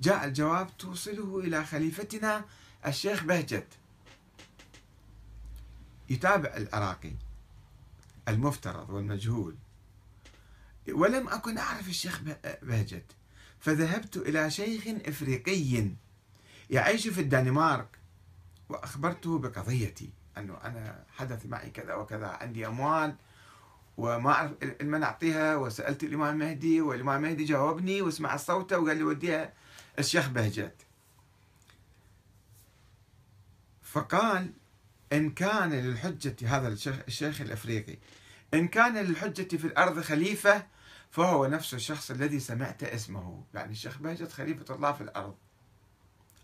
جاء 0.00 0.24
الجواب 0.24 0.76
توصله 0.78 1.38
إلى 1.38 1.64
خليفتنا 1.64 2.44
الشيخ 2.86 3.24
بهجت. 3.24 3.66
يتابع 6.10 6.56
العراقي 6.56 7.12
المفترض 8.28 8.90
والمجهول. 8.90 9.56
ولم 10.88 11.28
أكن 11.28 11.58
أعرف 11.58 11.88
الشيخ 11.88 12.20
بهجت 12.62 13.04
فذهبت 13.60 14.16
إلى 14.16 14.50
شيخ 14.50 14.84
إفريقي 15.06 15.90
يعيش 16.70 17.08
في 17.08 17.20
الدنمارك 17.20 17.98
وأخبرته 18.68 19.38
بقضيتي 19.38 20.10
أنه 20.38 20.56
أنا 20.64 21.04
حدث 21.16 21.46
معي 21.46 21.70
كذا 21.70 21.94
وكذا 21.94 22.26
عندي 22.26 22.66
أموال 22.66 23.14
وما 23.96 24.30
أعرف 24.30 24.52
لمن 24.80 25.02
أعطيها 25.02 25.56
وسألت 25.56 26.04
الإمام 26.04 26.42
المهدي 26.42 26.80
والإمام 26.80 27.24
المهدي 27.24 27.44
جاوبني 27.44 28.02
وسمع 28.02 28.36
صوته 28.36 28.78
وقال 28.78 28.96
لي 28.96 29.02
وديها 29.02 29.52
الشيخ 29.98 30.28
بهجت. 30.28 30.74
فقال 33.82 34.52
إن 35.12 35.30
كان 35.30 35.72
للحجة 35.72 36.36
هذا 36.56 36.68
الشيخ, 37.08 37.40
الأفريقي. 37.40 37.98
إن 38.54 38.68
كان 38.68 38.96
للحجة 38.96 39.56
في 39.56 39.66
الأرض 39.66 40.00
خليفة 40.00 40.66
فهو 41.10 41.46
نفس 41.46 41.74
الشخص 41.74 42.10
الذي 42.10 42.40
سمعت 42.40 42.82
اسمه. 42.82 43.44
يعني 43.54 43.72
الشيخ 43.72 43.98
بهجت 43.98 44.32
خليفة 44.32 44.74
الله 44.74 44.92
في 44.92 45.00
الأرض 45.00 45.36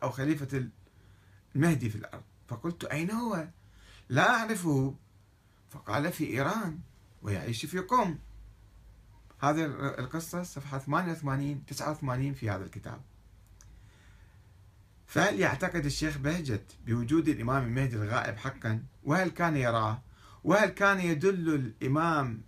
أو 0.02 0.10
خليفة 0.10 0.68
المهدي 1.54 1.90
في 1.90 1.96
الأرض. 1.96 2.22
فقلت 2.48 2.84
أين 2.84 3.10
هو؟ 3.10 3.48
لا 4.08 4.30
أعرفه. 4.30 4.94
فقال 5.70 6.12
في 6.12 6.26
إيران 6.26 6.80
ويعيش 7.22 7.66
في 7.66 7.78
قم. 7.78 8.18
هذه 9.38 9.64
القصة 9.98 10.42
صفحة 10.42 10.78
88 10.78 11.66
89 11.66 12.34
في 12.34 12.50
هذا 12.50 12.64
الكتاب. 12.64 13.00
فهل 15.06 15.40
يعتقد 15.40 15.84
الشيخ 15.84 16.18
بهجت 16.18 16.76
بوجود 16.86 17.28
الإمام 17.28 17.64
المهدي 17.64 17.96
الغائب 17.96 18.36
حقا؟ 18.36 18.82
وهل 19.04 19.28
كان 19.28 19.56
يراه؟ 19.56 20.02
وهل 20.44 20.68
كان 20.68 21.00
يدل 21.00 21.54
الإمام 21.54 22.42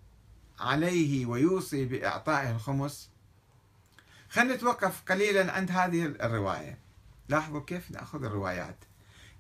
عليه 0.61 1.27
ويوصي 1.27 1.85
بإعطائه 1.85 2.51
الخمس؟ 2.51 3.11
خلينا 4.29 4.55
نتوقف 4.55 5.03
قليلا 5.09 5.53
عند 5.53 5.71
هذه 5.71 6.05
الرواية. 6.05 6.79
لاحظوا 7.29 7.61
كيف 7.61 7.91
نأخذ 7.91 8.25
الروايات. 8.25 8.85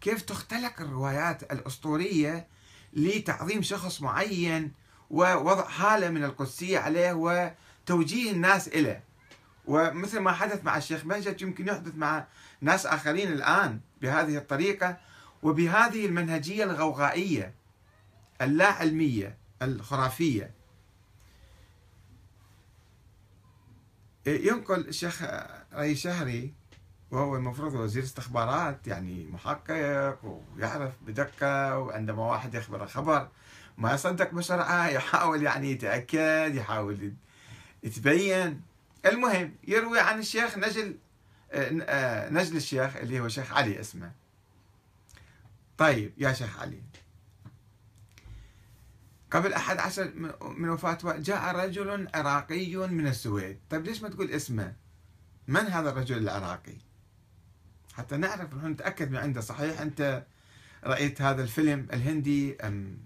كيف 0.01 0.23
تختلق 0.23 0.81
الروايات 0.81 1.53
الأسطورية 1.53 2.47
لتعظيم 2.93 3.63
شخص 3.63 4.01
معين 4.01 4.73
ووضع 5.11 5.69
حالة 5.69 6.11
من 6.11 6.25
القدسية 6.25 6.79
عليه 6.79 7.13
وتوجيه 7.13 8.33
الناس 8.33 8.69
إليه؟ 8.69 9.05
ومثل 9.67 10.19
ما 10.19 10.33
حدث 10.33 10.65
مع 10.65 10.77
الشيخ 10.77 11.05
بهجت 11.05 11.43
يمكن 11.43 11.69
يحدث 11.69 11.95
مع 11.95 12.27
ناس 12.61 12.87
آخرين 12.87 13.33
الآن 13.33 13.81
بهذه 14.03 14.37
الطريقة 14.37 14.97
وبهذه 15.43 16.07
المنهجية 16.07 16.65
الغوغائية 16.65 17.55
اللا 18.43 18.67
علمية 18.67 19.37
الخرافية. 19.63 20.51
ينقل 24.27 24.89
الشيخ 24.89 25.23
ري 25.75 25.97
شهري 25.97 26.55
وهو 27.11 27.37
المفروض 27.37 27.75
وزير 27.75 28.03
استخبارات 28.03 28.87
يعني 28.87 29.27
محقق 29.27 30.19
ويعرف 30.57 30.93
بدقة 31.07 31.79
وعندما 31.79 32.23
واحد 32.23 32.55
يخبر 32.55 32.87
خبر 32.87 33.29
ما 33.79 33.95
يصدق 33.95 34.31
بسرعة 34.31 34.89
يحاول 34.89 35.43
يعني 35.43 35.71
يتأكد 35.71 36.55
يحاول 36.55 37.13
يتبين. 37.83 38.63
المهم 39.07 39.55
يروي 39.69 40.01
عن 40.01 40.19
الشيخ 40.19 40.59
نجل 40.59 40.97
نجل 42.33 42.57
الشيخ 42.57 42.97
اللي 42.97 43.21
هو 43.21 43.29
شيخ 43.29 43.53
علي 43.53 43.81
اسمه. 43.81 44.13
طيب 45.79 46.13
يا 46.19 46.33
شيخ 46.33 46.61
علي. 46.61 46.83
قبل 49.31 49.53
أحد 49.53 49.79
عشر 49.79 50.13
من 50.57 50.69
وفاة 50.69 50.99
جاء 51.19 51.57
رجل 51.57 52.09
عراقي 52.15 52.77
من 52.77 53.07
السويد. 53.07 53.61
طيب 53.71 53.85
ليش 53.85 54.03
ما 54.03 54.09
تقول 54.09 54.31
اسمه؟ 54.31 54.75
من 55.49 55.61
هذا 55.61 55.91
الرجل 55.91 56.19
العراقي؟ 56.19 56.77
حتى 57.93 58.17
نعرف 58.17 58.55
نتأكد 58.55 59.11
من 59.11 59.17
عنده. 59.17 59.41
صحيح 59.41 59.81
أنت 59.81 60.27
رأيت 60.85 61.23
هذا 61.23 61.43
الفيلم 61.43 61.89
الهندي 61.93 62.57
أم, 62.57 62.99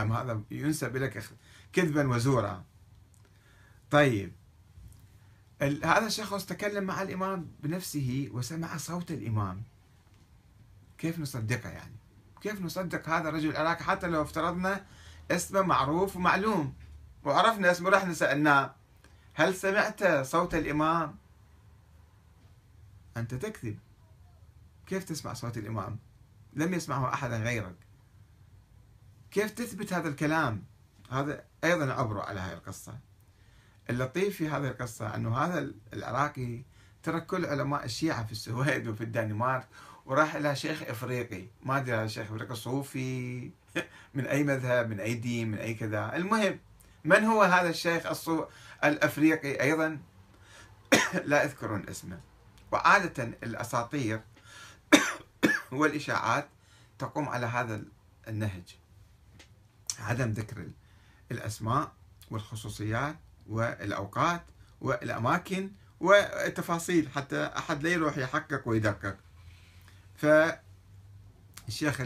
أم 0.00 0.12
هذا 0.12 0.42
ينسب 0.50 0.96
لك 0.96 1.24
كذبا 1.72 2.08
وزورا. 2.08 2.64
طيب 3.90 4.32
هذا 5.62 6.06
الشخص 6.06 6.46
تكلم 6.46 6.84
مع 6.84 7.02
الإمام 7.02 7.50
بنفسه 7.62 8.28
وسمع 8.32 8.76
صوت 8.76 9.10
الإمام. 9.10 9.62
كيف 10.98 11.18
نصدقه 11.18 11.68
يعني؟ 11.68 11.96
كيف 12.40 12.60
نصدق 12.60 13.08
هذا 13.08 13.28
الرجل؟ 13.28 13.50
العراقي 13.50 13.84
حتى 13.84 14.06
لو 14.06 14.22
افترضنا 14.22 14.86
اسمه 15.30 15.62
معروف 15.62 16.16
ومعلوم 16.16 16.74
وعرفنا 17.24 17.70
اسمه 17.70 17.90
رحنا 17.90 18.12
سألناه 18.12 18.74
هل 19.34 19.54
سمعت 19.54 20.04
صوت 20.04 20.54
الإمام؟ 20.54 21.16
أنت 23.16 23.34
تكذب. 23.34 23.78
كيف 24.86 25.04
تسمع 25.04 25.32
صوت 25.32 25.58
الإمام؟ 25.58 25.98
لم 26.52 26.74
يسمعه 26.74 27.14
أحدا 27.14 27.36
غيرك. 27.36 27.76
كيف 29.30 29.50
تثبت 29.50 29.92
هذا 29.92 30.08
الكلام؟ 30.08 30.64
هذا 31.10 31.44
أيضا 31.64 32.00
أبرأ 32.00 32.24
على 32.24 32.40
هذه 32.40 32.52
القصة. 32.52 32.98
اللطيف 33.90 34.36
في 34.36 34.48
هذه 34.48 34.68
القصة 34.68 35.14
أنه 35.14 35.38
هذا 35.38 35.70
العراقي 35.92 36.62
ترك 37.02 37.26
كل 37.26 37.46
علماء 37.46 37.84
الشيعة 37.84 38.24
في 38.24 38.32
السويد 38.32 38.88
وفي 38.88 39.04
الدنمارك 39.04 39.66
وراح 40.06 40.34
إلى 40.34 40.56
شيخ 40.56 40.82
إفريقي. 40.82 41.46
ما 41.62 41.76
أدري 41.76 41.96
هذا 41.96 42.04
الشيخ 42.04 42.26
إفريقي 42.26 42.54
صوفي 42.54 43.50
من 44.14 44.26
أي 44.26 44.44
مذهب 44.44 44.90
من 44.90 45.00
أي 45.00 45.14
دين 45.14 45.50
من 45.50 45.58
أي 45.58 45.74
كذا. 45.74 46.16
المهم 46.16 46.58
من 47.04 47.24
هو 47.24 47.42
هذا 47.42 47.68
الشيخ 47.68 48.06
الصو... 48.06 48.44
الأفريقي 48.84 49.62
أيضا؟ 49.62 49.98
لا 51.24 51.42
يذكرون 51.42 51.88
اسمه. 51.88 52.20
وعادة 52.72 53.24
الأساطير 53.24 54.20
والإشاعات 55.72 56.48
تقوم 56.98 57.28
على 57.28 57.46
هذا 57.46 57.82
النهج. 58.28 58.78
عدم 59.98 60.30
ذكر 60.30 60.66
الأسماء 61.32 61.92
والخصوصيات 62.30 63.16
والأوقات 63.48 64.42
والأماكن 64.80 65.70
والتفاصيل 66.00 67.08
حتى 67.08 67.50
أحد 67.56 67.82
لا 67.82 67.90
يروح 67.90 68.18
يحقق 68.18 68.68
ويدقق. 68.68 69.16
فالشيخ 70.14 72.00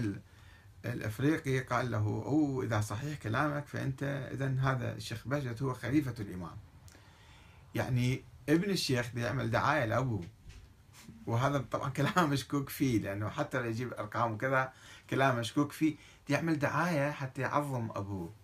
الأفريقي 0.84 1.60
قال 1.60 1.90
له 1.90 1.98
أو 2.26 2.62
إذا 2.62 2.80
صحيح 2.80 3.18
كلامك 3.18 3.66
فأنت 3.66 4.02
اذا 4.32 4.56
هذا 4.60 4.96
الشيخ 4.96 5.28
بهجت 5.28 5.62
هو 5.62 5.74
خليفة 5.74 6.14
الإمام. 6.20 6.56
يعني 7.74 8.24
ابن 8.48 8.70
الشيخ 8.70 9.16
يعمل 9.16 9.50
دعاية 9.50 9.84
لأبوه. 9.84 10.24
وهذا 11.26 11.58
طبعا 11.58 11.90
كلام 11.98 12.30
مشكوك 12.30 12.68
فيه 12.68 12.98
لأنه 13.00 13.28
حتى 13.28 13.58
لو 13.58 13.64
يجيب 13.64 13.92
أرقام 13.94 14.32
وكذا 14.32 14.72
كلام 15.10 15.38
مشكوك 15.38 15.72
فيه. 15.72 15.96
يعمل 16.28 16.58
دعاية 16.58 17.10
حتى 17.10 17.42
يعظم 17.42 17.90
أبوه. 17.90 18.41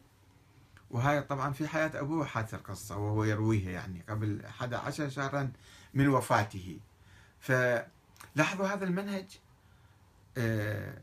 وهاي 0.90 1.22
طبعا 1.22 1.53
في 1.53 1.68
حياة 1.68 1.90
أبوه 1.94 2.27
حادثة 2.27 2.57
القصة 2.57 2.96
وهو 2.96 3.24
يرويها 3.24 3.70
يعني 3.70 4.05
قبل 4.09 4.44
11 4.44 5.09
شهرا 5.09 5.53
من 5.94 6.09
وفاته. 6.09 6.81
فلاحظوا 7.40 8.66
هذا 8.66 8.85
المنهج؟ 8.85 9.38
آه 10.38 11.03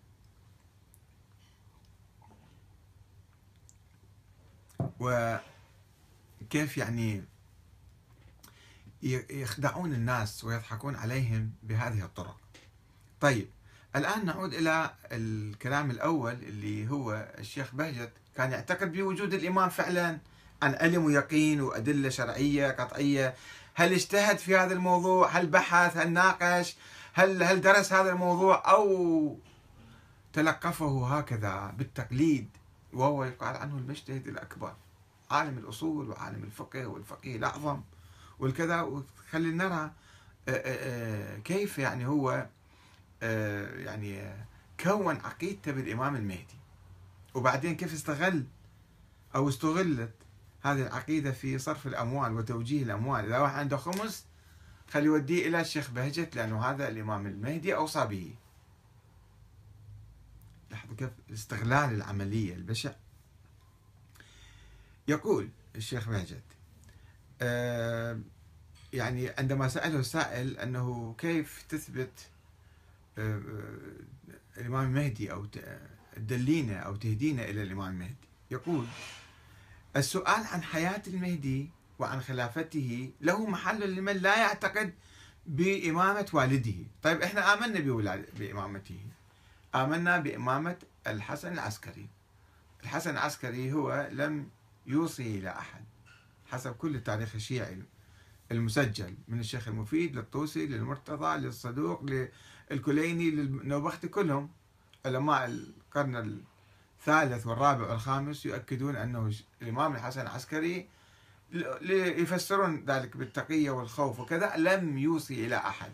وكيف 5.00 6.78
يعني 6.78 7.24
يخدعون 9.30 9.94
الناس 9.94 10.44
ويضحكون 10.44 10.96
عليهم 10.96 11.52
بهذه 11.64 12.06
الطرق. 12.06 12.38
طيب 13.22 13.50
الآن 13.96 14.26
نعود 14.26 14.54
إلى 14.54 14.96
الكلام 15.12 15.92
الأول 15.92 16.34
اللي 16.34 16.90
هو 16.90 17.34
الشيخ 17.38 17.76
بهجت 17.76 18.12
كان 18.36 18.52
يعتقد 18.52 18.92
بوجود 18.92 19.34
الإمام 19.34 19.70
فعلا. 19.70 20.18
عن 20.62 20.76
علم 20.76 21.06
ويقين 21.06 21.62
وأدلة 21.62 22.10
شرعية 22.10 22.72
قطعية. 22.72 23.36
هل 23.74 23.94
اجتهد 23.94 24.38
في 24.38 24.58
هذا 24.58 24.74
الموضوع؟ 24.74 25.30
هل 25.30 25.48
بحث؟ 25.48 25.98
هل 25.98 26.12
ناقش؟ 26.14 26.76
هل 27.14 27.44
هل 27.44 27.62
درس 27.62 27.94
هذا 27.94 28.12
الموضوع؟ 28.12 28.72
أو 28.72 29.38
تلقفه 30.34 31.18
هكذا 31.18 31.74
بالتقليد. 31.78 32.50
وهو 32.94 33.24
يقال 33.24 33.56
عنه 33.56 33.78
المجتهد 33.78 34.28
الأكبر. 34.28 34.74
عالم 35.32 35.58
الأصول 35.58 36.10
وعالم 36.10 36.44
الفقه 36.44 36.86
والفقيه 36.86 37.36
الأعظم 37.36 37.82
والكذا. 38.40 38.82
وخلي 38.82 39.52
نرى 39.52 39.92
آه، 40.48 40.52
آه، 40.52 41.36
آه، 41.36 41.38
كيف 41.38 41.78
يعني 41.78 42.08
هو 42.08 42.48
يعني 43.86 44.34
كون 44.80 45.18
عقيدته 45.18 45.72
بالإمام 45.72 46.16
المهدي. 46.16 46.65
وبعدين 47.36 47.76
كيف 47.76 47.94
استغل 47.94 48.46
أو 49.36 49.50
استغلت 49.50 50.14
هذه 50.62 50.82
العقيدة 50.82 51.32
في 51.32 51.58
صرف 51.58 51.88
الأموال 51.88 52.34
وتوجيه 52.34 52.84
الأموال؟ 52.84 53.26
إذا 53.26 53.40
واحد 53.40 53.60
عنده 53.60 53.78
خمس 53.78 54.26
خلي 54.90 55.06
يوديه 55.06 55.48
إلى 55.48 55.62
الشيخ 55.62 55.92
بهجت 55.92 56.36
لأنه 56.36 56.66
هذا 56.66 56.88
الإمام 56.88 57.28
المهدي 57.28 57.76
أوصى 57.76 58.06
به. 58.06 58.36
لاحظوا 60.72 60.96
كيف 60.96 61.10
استغلال 61.34 61.94
العملية 61.94 62.54
البشع. 62.54 62.92
يقول 65.08 65.50
الشيخ 65.76 66.10
بهجت 66.10 66.44
آه 67.42 68.20
يعني 68.94 69.30
عندما 69.30 69.68
سأله 69.68 70.00
السائل 70.00 70.58
أنه 70.58 71.16
كيف 71.18 71.66
تثبت 71.70 72.30
آه 73.18 73.42
الإمام 74.58 74.88
المهدي 74.88 75.32
أو 75.32 75.46
تدلينا 76.16 76.80
أو 76.80 76.96
تهدينا 76.96 77.50
إلى 77.50 77.64
الإمام 77.64 77.94
المهدي. 77.94 78.28
يقول 78.52 78.86
السؤال 79.96 80.44
عن 80.46 80.64
حياة 80.64 81.02
المهدي 81.08 81.70
وعن 82.00 82.22
خلافته 82.22 83.12
له 83.22 83.46
محل 83.46 83.96
لمن 83.96 84.18
لا 84.18 84.38
يعتقد 84.38 84.94
بإمامة 85.48 86.28
والده. 86.34 86.76
طيب 87.04 87.22
إحنا 87.22 87.54
آمنا 87.54 87.80
بإمامته. 88.40 89.00
آمنا 89.76 90.18
بإمامة 90.18 90.78
الحسن 91.08 91.54
العسكري. 91.54 92.08
الحسن 92.84 93.10
العسكري 93.10 93.74
هو 93.74 94.10
لم 94.12 94.50
يوصي 94.88 95.40
إلى 95.40 95.50
أحد. 95.50 95.84
حسب 96.46 96.72
كل 96.72 96.96
التاريخ 96.96 97.36
الشيعي 97.36 97.84
المسجل 98.52 99.16
من 99.28 99.40
الشيخ 99.40 99.68
المفيد 99.68 100.16
للطوسي 100.16 100.66
للمرتضى 100.66 101.38
للصدوق 101.38 102.30
للكليني 102.72 103.32
للنوبختي 103.32 104.08
كلهم. 104.08 104.50
علماء 105.06 105.46
القرن 105.46 106.42
الثالث 107.00 107.48
والرابع 107.48 107.92
والخامس 107.92 108.46
يؤكدون 108.46 108.96
أنه 108.96 109.34
الإمام 109.62 109.96
الحسن 109.96 110.22
العسكري 110.22 110.88
ليفسرون 111.82 112.86
ذلك 112.88 113.18
بالتقية 113.18 113.72
والخوف 113.72 114.20
وكذا 114.20 114.54
لم 114.58 114.98
يوصي 114.98 115.46
إلى 115.46 115.58
أحد. 115.58 115.92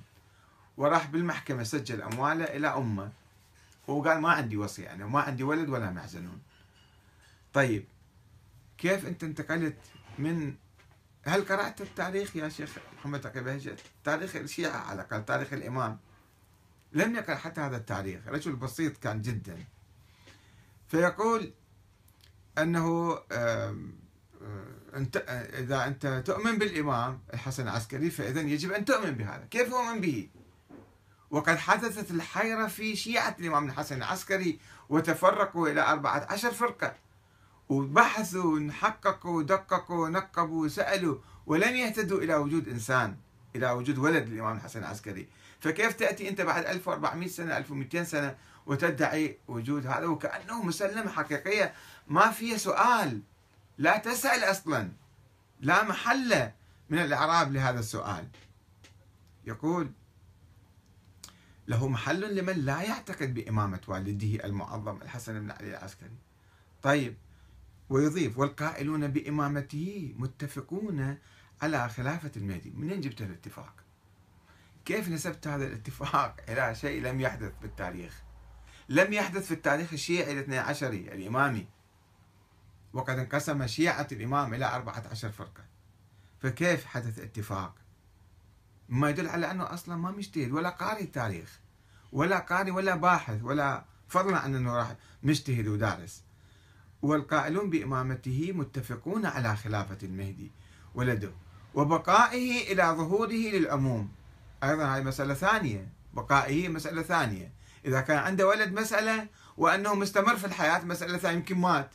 وراح 0.77 1.07
بالمحكمة 1.07 1.63
سجل 1.63 2.01
أمواله 2.01 2.43
إلى 2.43 2.67
أمة. 2.67 3.11
وقال 3.87 4.21
ما 4.21 4.29
عندي 4.29 4.57
وصي 4.57 4.81
يعني 4.81 5.03
ما 5.03 5.19
عندي 5.21 5.43
ولد 5.43 5.69
ولا 5.69 5.91
محزنون 5.91 6.41
طيب 7.53 7.85
كيف 8.77 9.05
أنت 9.05 9.23
انتقلت 9.23 9.77
من 10.19 10.55
هل 11.23 11.45
قرأت 11.45 11.81
التاريخ 11.81 12.35
يا 12.35 12.49
شيخ 12.49 12.77
محمد 12.97 13.21
تقي 13.21 13.43
بهجت 13.43 13.79
تاريخ 14.03 14.35
الشيعة 14.35 14.77
على 14.77 15.01
الأقل 15.01 15.25
تاريخ 15.25 15.53
الإمام. 15.53 15.99
لم 16.93 17.15
يقرأ 17.15 17.35
حتى 17.35 17.61
هذا 17.61 17.77
التاريخ 17.77 18.27
رجل 18.27 18.55
بسيط 18.55 18.97
كان 18.97 19.21
جدا. 19.21 19.57
فيقول 20.87 21.53
أنه 22.57 23.19
أنت 24.95 25.17
إذا 25.53 25.87
أنت 25.87 26.23
تؤمن 26.25 26.57
بالإمام 26.57 27.19
الحسن 27.33 27.63
العسكري 27.63 28.09
فاذا 28.09 28.41
يجب 28.41 28.71
أن 28.71 28.85
تؤمن 28.85 29.11
بهذا، 29.11 29.47
كيف 29.51 29.73
اؤمن 29.73 30.01
به؟ 30.01 30.29
وقد 31.31 31.57
حدثت 31.57 32.11
الحيرة 32.11 32.67
في 32.67 32.95
شيعة 32.95 33.35
الإمام 33.39 33.65
الحسن 33.65 33.97
العسكري 33.97 34.59
وتفرقوا 34.89 35.69
إلى 35.69 35.81
14 35.81 36.51
فرقة. 36.51 36.95
وبحثوا 37.69 38.71
حققوا 38.71 39.43
دققوا 39.43 40.09
نقبوا 40.09 40.67
سألوا 40.67 41.17
ولم 41.45 41.75
يهتدوا 41.75 42.19
إلى 42.19 42.35
وجود 42.35 42.67
إنسان 42.67 43.17
إلى 43.55 43.71
وجود 43.71 43.97
ولد 43.97 44.29
للإمام 44.29 44.57
الحسن 44.57 44.79
العسكري. 44.79 45.27
فكيف 45.61 45.93
تأتي 45.93 46.29
أنت 46.29 46.41
بعد 46.41 46.65
1400 46.65 47.27
سنة 47.27 47.57
1200 47.57 48.03
سنة 48.03 48.37
وتدعي 48.65 49.37
وجود 49.47 49.87
هذا؟ 49.87 50.05
وكأنه 50.05 50.63
مسلمة 50.63 51.11
حقيقية. 51.11 51.73
ما 52.07 52.31
فيها 52.31 52.57
سؤال. 52.57 53.21
لا 53.77 53.97
تسأل 53.97 54.43
أصلا. 54.43 54.91
لا 55.59 55.83
محل 55.83 56.51
من 56.89 56.97
الإعراب 56.97 57.53
لهذا 57.53 57.79
السؤال. 57.79 58.27
يقول 59.45 59.91
له 61.67 61.87
محل 61.87 62.35
لمن 62.35 62.53
لا 62.53 62.81
يعتقد 62.81 63.33
بإمامة 63.33 63.81
والده 63.87 64.45
المعظم 64.45 65.01
الحسن 65.01 65.39
بن 65.39 65.51
علي 65.51 65.69
العسكري. 65.69 66.17
طيب 66.81 67.17
ويضيف 67.89 68.37
والقائلون 68.37 69.07
بإمامته 69.07 70.13
متفقون 70.17 71.17
على 71.61 71.89
خلافة 71.89 72.31
المهدي. 72.37 72.69
منين 72.69 73.01
جبت 73.01 73.21
الاتفاق؟ 73.21 73.73
كيف 74.91 75.09
نسبت 75.09 75.47
هذا 75.47 75.67
الاتفاق 75.67 76.35
إلى 76.49 76.75
شيء 76.75 77.01
لم 77.01 77.21
يحدث 77.21 77.51
بالتاريخ 77.61 78.21
لم 78.89 79.13
يحدث 79.13 79.45
في 79.45 79.53
التاريخ 79.53 79.93
الشيعي 79.93 80.31
الاثني 80.31 80.57
عشري 80.57 81.13
الإمامي 81.13 81.67
وقد 82.93 83.19
انقسم 83.19 83.67
شيعة 83.67 84.07
الإمام 84.11 84.53
إلى 84.53 84.65
أربعة 84.75 85.03
عشر 85.11 85.31
فرقة. 85.31 85.63
فكيف 86.39 86.85
حدث 86.85 87.19
اتفاق؟ 87.19 87.75
ما 88.89 89.09
يدل 89.09 89.27
على 89.27 89.51
أنه 89.51 89.73
أصلا 89.73 89.95
ما 89.95 90.11
مجتهد 90.11 90.51
ولا 90.51 90.69
قاري 90.69 91.01
التاريخ 91.01 91.59
ولا 92.11 92.39
قاري 92.39 92.71
ولا 92.71 92.95
باحث 92.95 93.43
ولا 93.43 93.85
فضلا 94.07 94.37
عن 94.37 94.55
أنه 94.55 94.75
راح 94.75 94.95
مجتهد 95.23 95.67
ودارس. 95.67 96.23
والقائلون 97.01 97.69
بإمامته 97.69 98.51
متفقون 98.55 99.25
على 99.25 99.55
خلافة 99.55 99.97
المهدي 100.03 100.51
ولده 100.95 101.31
وبقائه 101.75 102.73
إلى 102.73 102.83
ظهوره 102.83 103.51
للعموم. 103.51 104.20
أيضا 104.63 104.85
هذه 104.85 105.03
مسألة 105.03 105.33
ثانية 105.33 105.87
بقائه 106.13 106.69
مسألة 106.69 107.01
ثانية. 107.01 107.53
إذا 107.85 108.01
كان 108.01 108.17
عنده 108.17 108.47
ولد 108.47 108.73
مسألة 108.73 109.27
وأنه 109.57 109.95
مستمر 109.95 110.35
في 110.35 110.45
الحياة 110.45 110.85
مسألة 110.85 111.17
ثانية 111.17 111.37
يمكن 111.37 111.57
مات. 111.57 111.89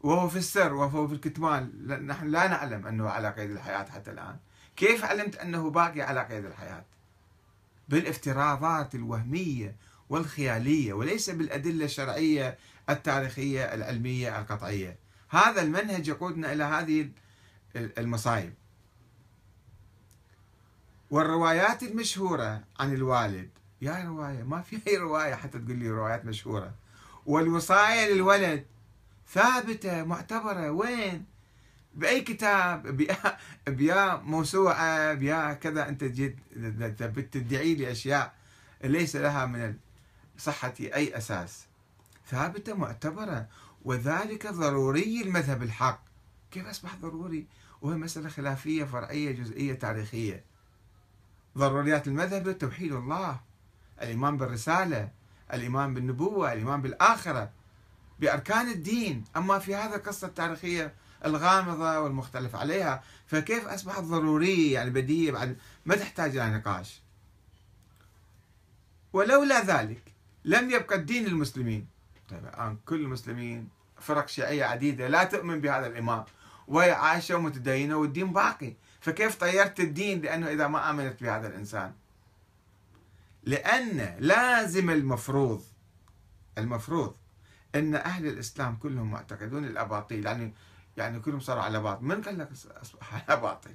وهو 0.00 0.28
في 0.28 0.36
السر 0.36 0.74
وهو 0.74 1.08
في 1.08 1.14
الكتمان. 1.14 1.86
نحن 2.06 2.28
لا 2.28 2.48
نعلم 2.48 2.86
أنه 2.86 3.08
على 3.08 3.30
قيد 3.30 3.50
الحياة 3.50 3.84
حتى 3.84 4.10
الآن. 4.10 4.36
كيف 4.76 5.04
علمت 5.04 5.36
أنه 5.36 5.70
باقي 5.70 6.02
على 6.02 6.24
قيد 6.24 6.44
الحياة؟ 6.44 6.84
بالافتراضات 7.88 8.94
الوهمية 8.94 9.76
والخيالية 10.08 10.92
وليس 10.92 11.30
بالأدلة 11.30 11.84
الشرعية 11.84 12.58
التاريخية 12.90 13.74
العلمية 13.74 14.40
القطعية. 14.40 14.98
هذا 15.28 15.62
المنهج 15.62 16.08
يقودنا 16.08 16.52
إلى 16.52 16.64
هذه 16.64 17.08
المصايب. 17.76 18.54
والروايات 21.12 21.82
المشهورة 21.82 22.64
عن 22.80 22.94
الوالد. 22.94 23.50
يا 23.82 24.04
رواية 24.04 24.42
ما 24.42 24.60
في 24.60 24.80
أي 24.88 24.96
رواية 24.96 25.34
حتى 25.34 25.58
تقول 25.58 25.76
لي 25.76 25.90
روايات 25.90 26.24
مشهورة. 26.24 26.74
والوصاية 27.26 28.14
للولد 28.14 28.64
ثابتة 29.32 30.04
معتبرة. 30.04 30.70
وين؟ 30.70 31.24
بأي 31.94 32.20
كتاب؟ 32.20 33.06
بيا 33.66 34.16
موسوعة 34.16 35.14
بيا 35.14 35.52
كذا. 35.52 35.88
أنت 35.88 36.04
جيت 36.04 36.36
تدعي 37.32 37.74
لي 37.74 37.92
أشياء 37.92 38.34
ليس 38.84 39.16
لها 39.16 39.46
من 39.46 39.74
صحة 40.38 40.74
أي 40.80 41.16
أساس. 41.16 41.66
ثابتة 42.30 42.74
معتبرة. 42.74 43.46
وذلك 43.84 44.46
ضروري 44.46 45.22
المذهب 45.22 45.62
الحق. 45.62 46.04
كيف 46.50 46.66
أصبح 46.66 46.96
ضروري؟ 46.96 47.46
وهي 47.82 47.96
مسألة 47.96 48.28
خلافية 48.28 48.84
فرعية 48.84 49.32
جزئية 49.32 49.74
تاريخية. 49.74 50.51
ضروريات 51.58 52.08
المذهب 52.08 52.58
توحيد 52.58 52.92
الله 52.92 53.40
الإيمان 54.02 54.36
بالرسالة 54.36 55.08
الإيمان 55.52 55.94
بالنبوة 55.94 56.52
الإيمان 56.52 56.82
بالآخرة 56.82 57.50
بأركان 58.20 58.68
الدين. 58.68 59.24
أما 59.36 59.58
في 59.58 59.74
هذا 59.74 59.96
القصة 59.96 60.26
التاريخية 60.26 60.94
الغامضة 61.24 61.98
والمختلف 62.00 62.56
عليها 62.56 63.02
فكيف 63.26 63.68
أصبحت 63.68 64.02
ضرورية 64.02 64.74
يعني 64.74 64.90
بديهية 64.90 65.32
بعد 65.32 65.56
ما 65.86 65.96
تحتاج 65.96 66.36
إلى 66.36 66.50
نقاش؟ 66.50 67.00
ولولا 69.12 69.60
ذلك 69.60 70.02
لم 70.44 70.70
يبقى 70.70 70.96
الدين 70.96 71.24
للمسلمين. 71.24 71.86
طيب 72.30 72.44
الآن 72.44 72.76
كل 72.86 73.00
المسلمين 73.00 73.68
فرق 74.00 74.28
شيعية 74.28 74.64
عديدة 74.64 75.08
لا 75.08 75.24
تؤمن 75.24 75.60
بهذا 75.60 75.86
الإمام 75.86 76.24
وهي 76.68 76.90
عايشة 76.90 77.36
ومتدينة 77.36 77.96
والدين 77.96 78.32
باقي. 78.32 78.74
فكيف 79.02 79.36
طيرت 79.36 79.80
الدين 79.80 80.20
لأنه 80.20 80.48
إذا 80.48 80.66
ما 80.66 80.90
آمنت 80.90 81.22
بهذا 81.22 81.48
الإنسان؟ 81.48 81.92
لأن 83.44 84.16
لازم 84.18 84.90
المفروض 84.90 85.62
المفروض 86.58 87.16
أن 87.74 87.94
أهل 87.94 88.26
الإسلام 88.26 88.76
كلهم 88.76 89.10
معتقدون 89.10 89.64
الأباطيل 89.64 90.26
يعني 90.26 90.54
يعني 90.96 91.20
كلهم 91.20 91.40
صاروا 91.40 91.62
على 91.62 91.80
باطل. 91.80 92.04
من 92.04 92.22
قال 92.22 92.38
لك 92.38 92.48
أصبح 92.82 93.14
على 93.14 93.40
باطل؟ 93.40 93.74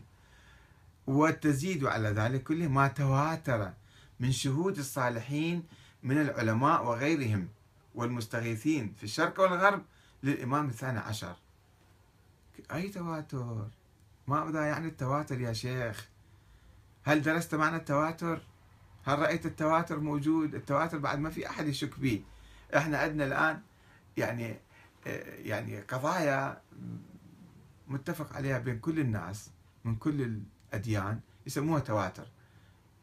وتزيد 1.07 1.85
على 1.85 2.09
ذلك 2.09 2.43
كله 2.43 2.67
ما 2.67 2.87
تواتر 2.87 3.73
من 4.19 4.31
شهود 4.31 4.77
الصالحين 4.77 5.63
من 6.03 6.21
العلماء 6.21 6.85
وغيرهم 6.85 7.47
والمستغيثين 7.95 8.93
في 8.97 9.03
الشرق 9.03 9.39
والغرب 9.39 9.81
للإمام 10.23 10.69
الثاني 10.69 10.99
عشر. 10.99 11.35
أي 12.73 12.89
تواتر؟ 12.89 13.67
ماذا 14.27 14.65
يعني 14.65 14.87
التواتر 14.87 15.41
يا 15.41 15.53
شيخ. 15.53 16.07
هل 17.03 17.21
درست 17.21 17.55
معنى 17.55 17.75
التواتر؟ 17.75 18.41
هل 19.05 19.19
رأيت 19.19 19.45
التواتر 19.45 19.99
موجود؟ 19.99 20.55
التواتر 20.55 20.97
بعد 20.97 21.19
ما 21.19 21.29
في 21.29 21.49
أحد 21.49 21.67
يشك 21.67 21.99
به 21.99 22.23
إحنا 22.75 22.97
عندنا 22.97 23.25
الآن 23.25 23.61
يعني 24.17 24.55
يعني 25.45 25.79
قضايا 25.81 26.61
متفق 27.87 28.33
عليها 28.33 28.59
بين 28.59 28.79
كل 28.79 28.99
الناس 28.99 29.49
من 29.85 29.95
كل 29.95 30.41
الأديان 30.73 31.19
يسموها 31.45 31.79
تواتر. 31.79 32.27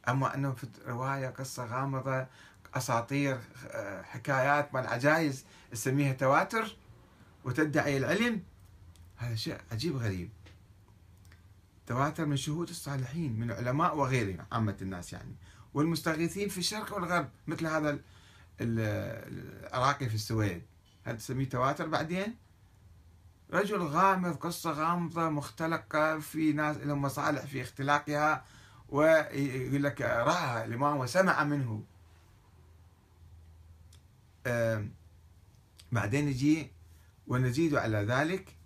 أما 0.08 0.34
أنه 0.34 0.52
في 0.52 0.66
رواية 0.86 1.28
قصة 1.28 1.64
غامضة 1.64 2.26
أساطير 2.74 3.38
حكايات 4.02 4.74
مال 4.74 4.86
عجائز 4.86 5.44
تسميها 5.70 6.12
تواتر 6.12 6.76
وتدعي 7.44 7.96
العلم 7.96 8.42
هذا 9.16 9.34
شيء 9.34 9.58
عجيب 9.72 9.96
غريب 9.96 10.30
تواتر 11.86 12.26
من 12.26 12.36
شهود 12.36 12.68
الصالحين 12.68 13.40
من 13.40 13.50
العلماء 13.50 13.96
وغيرهم 13.96 14.46
عامة 14.52 14.76
الناس 14.82 15.12
يعني. 15.12 15.36
والمستغيثين 15.74 16.48
في 16.48 16.58
الشرق 16.58 16.94
والغرب 16.94 17.28
مثل 17.46 17.66
هذا 17.66 17.98
العراقي 18.60 20.08
في 20.08 20.14
السويد. 20.14 20.62
هل 21.04 21.18
تسميه 21.18 21.48
تواتر 21.48 21.88
بعدين؟ 21.88 22.36
رجل 23.52 23.82
غامض 23.82 24.36
قصة 24.36 24.72
غامضة 24.72 25.28
مختلقة 25.28 26.18
في 26.18 26.52
ناس 26.52 26.76
لهم 26.76 27.02
مصالح 27.02 27.44
في 27.44 27.62
اختلاقها 27.62 28.44
ويقول 28.88 29.82
لك 29.82 30.00
رأى 30.00 30.64
الإمام 30.64 30.96
وسمع 30.96 31.44
منه. 31.44 31.84
بعدين 35.92 36.28
يجي 36.28 36.70
ونزيد 37.26 37.74
على 37.74 37.98
ذلك. 37.98 38.56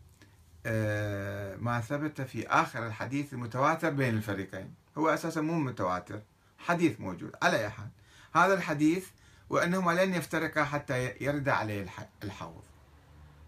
ما 1.61 1.81
ثبت 1.81 2.21
في 2.21 2.47
آخر 2.49 2.87
الحديث 2.87 3.33
المتواتر 3.33 3.91
بين 3.91 4.14
الفريقين. 4.14 4.75
هو 4.99 5.09
أساسا 5.09 5.41
مو 5.41 5.59
متواتر 5.59 6.21
حديث 6.59 7.01
موجود 7.01 7.33
على 7.43 7.59
أي 7.59 7.71
حال. 7.71 7.89
هذا 8.35 8.55
الحديث 8.55 9.07
وأنهما 9.51 10.05
لن 10.05 10.14
يفترقا 10.14 10.64
حتى 10.64 11.14
يرد 11.21 11.49
عليه 11.49 11.87
الحوض. 12.25 12.62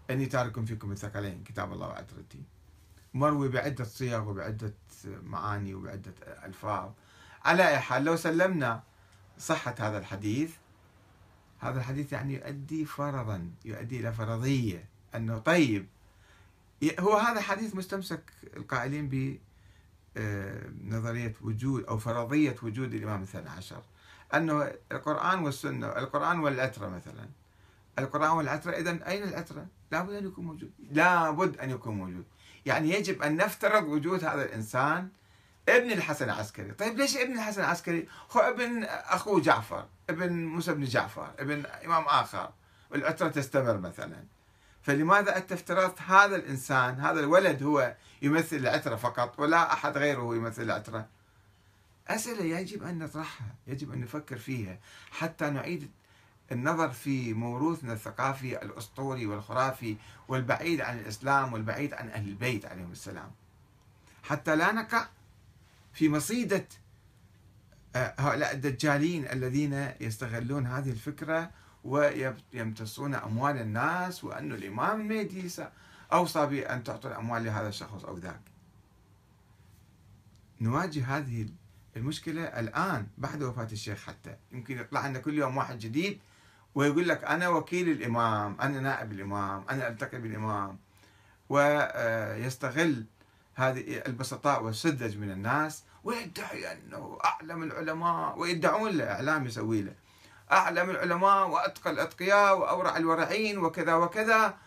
أني 0.09 0.25
تارك 0.25 0.65
فيكم 0.65 0.91
الثقلين 0.91 1.43
كتاب 1.43 1.73
الله 1.73 1.87
وعترتي 1.87 2.43
مروي 3.13 3.49
بعدة 3.49 3.83
صيغ 3.83 4.29
وبعدة 4.29 4.73
معاني 5.23 5.73
وبعدة 5.73 6.13
ألفاظ. 6.45 6.91
على 7.45 7.67
أي 7.67 7.79
حال 7.79 8.03
لو 8.03 8.15
سلمنا 8.15 8.83
صحة 9.37 9.75
هذا 9.79 9.97
الحديث 9.97 10.51
هذا 11.59 11.79
الحديث 11.79 12.13
يعني 12.13 12.33
يؤدي 12.33 12.85
فرضا 12.85 13.51
يؤدي 13.65 13.99
إلى 13.99 14.13
فرضية. 14.13 14.85
أنه 15.15 15.37
طيب 15.37 15.87
هو 16.99 17.17
هذا 17.17 17.41
حديث 17.41 17.75
مستمسك 17.75 18.21
القائلين 18.57 19.09
ب 19.09 19.39
آه، 20.17 20.69
نظرية 20.87 21.33
وجود 21.41 21.85
أو 21.85 21.97
فرضية 21.97 22.55
وجود 22.63 22.93
الإمام 22.93 23.23
الثاني 23.23 23.49
عشر. 23.49 23.81
أنه 24.33 24.71
القرآن 24.91 25.39
والسنة 25.39 25.87
القرآن 25.87 26.39
والعترة 26.39 26.87
مثلا. 26.87 27.29
القرآن 27.99 28.31
والعترة 28.31 28.71
إذا 28.71 29.07
أين 29.07 29.23
العترة؟ 29.23 29.65
لابد 29.91 30.13
أن 30.13 30.25
يكون 30.25 30.45
موجود. 30.45 30.71
لابد 30.91 31.57
أن 31.57 31.69
يكون 31.69 31.95
موجود. 31.95 32.25
يعني 32.65 32.89
يجب 32.89 33.21
أن 33.21 33.35
نفترض 33.35 33.83
وجود 33.83 34.23
هذا 34.23 34.45
الإنسان 34.45 35.09
ابن 35.69 35.91
الحسن 35.91 36.25
العسكري. 36.25 36.71
طيب 36.71 36.97
ليش 36.97 37.17
ابن 37.17 37.33
الحسن 37.33 37.61
العسكري؟ 37.61 38.07
هو 38.31 38.39
ابن 38.39 38.83
أخوه 38.83 39.41
جعفر 39.41 39.87
ابن 40.09 40.45
موسى 40.45 40.73
بن 40.73 40.83
جعفر 40.83 41.31
ابن 41.39 41.65
إمام 41.65 42.03
آخر. 42.03 42.49
والعترة 42.91 43.27
تستمر 43.27 43.77
مثلا. 43.77 44.23
فلماذا 44.81 45.37
أنت 45.37 45.51
افترضت 45.51 46.01
هذا 46.01 46.35
الإنسان 46.35 46.99
هذا 46.99 47.19
الولد 47.19 47.63
هو 47.63 47.95
يمثل 48.21 48.55
العترة 48.55 48.95
فقط 48.95 49.39
ولا 49.39 49.73
أحد 49.73 49.97
غيره 49.97 50.35
يمثل 50.35 50.61
العترة؟ 50.61 51.07
أسئلة 52.07 52.43
يجب 52.43 52.83
أن 52.83 52.99
نطرحها 52.99 53.55
يجب 53.67 53.91
أن 53.91 54.01
نفكر 54.01 54.37
فيها. 54.37 54.79
حتى 55.11 55.49
نعيد 55.49 55.91
النظر 56.51 56.89
في 56.89 57.33
موروثنا 57.33 57.93
الثقافي 57.93 58.61
الأسطوري 58.61 59.25
والخرافي 59.25 59.97
والبعيد 60.27 60.81
عن 60.81 60.99
الإسلام 60.99 61.53
والبعيد 61.53 61.93
عن 61.93 62.09
أهل 62.09 62.27
البيت 62.27 62.65
عليهم 62.65 62.91
السلام. 62.91 63.31
حتى 64.23 64.55
لا 64.55 64.71
نقع 64.71 65.07
في 65.93 66.09
مصيدة 66.09 66.65
آه، 67.95 68.15
هؤلاء 68.19 68.53
الدجالين 68.53 69.27
الذين 69.31 69.91
يستغلون 70.01 70.65
هذه 70.67 70.89
الفكرة 70.89 71.51
ويمتصون 71.83 73.15
أموال 73.15 73.57
الناس 73.57 74.23
وأن 74.23 74.51
الإمام 74.51 75.01
المهدي 75.01 75.49
أوصى 76.13 76.45
بأن 76.45 76.83
تعطوا 76.83 77.09
الأموال 77.09 77.43
لهذا 77.43 77.67
الشخص 77.67 78.05
أو 78.05 78.17
ذاك. 78.17 78.41
نواجه 80.61 81.17
هذه 81.17 81.49
المشكلة 81.97 82.43
الآن 82.43 83.07
بعد 83.17 83.43
وفاة 83.43 83.67
الشيخ 83.71 84.03
حتى. 84.03 84.35
يمكن 84.51 84.77
يطلع 84.77 85.07
لنا 85.07 85.19
كل 85.19 85.33
يوم 85.33 85.57
واحد 85.57 85.79
جديد 85.79 86.19
ويقول 86.75 87.07
لك 87.07 87.23
أنا 87.23 87.49
وكيل 87.49 87.89
الإمام 87.89 88.57
أنا 88.61 88.79
نائب 88.79 89.11
الإمام 89.11 89.65
أنا 89.69 89.87
ألتقي 89.87 90.17
بالإمام. 90.17 90.77
ويستغل 91.49 93.05
هذه 93.55 94.01
البسطاء 94.07 94.63
والسذج 94.63 95.17
من 95.17 95.31
الناس 95.31 95.83
ويدعي 96.03 96.71
أنه 96.71 97.17
أعلم 97.25 97.63
العلماء 97.63 98.39
ويدعون 98.39 98.91
له 98.91 99.11
إعلام 99.11 99.45
يسوي 99.45 99.81
له. 99.81 99.93
أعلم 100.51 100.89
العلماء 100.89 101.49
وأتقى 101.49 101.91
الأتقياء 101.91 102.57
وأورع 102.57 102.97
الورعين 102.97 103.57
وكذا 103.57 103.93
وكذا. 103.93 104.57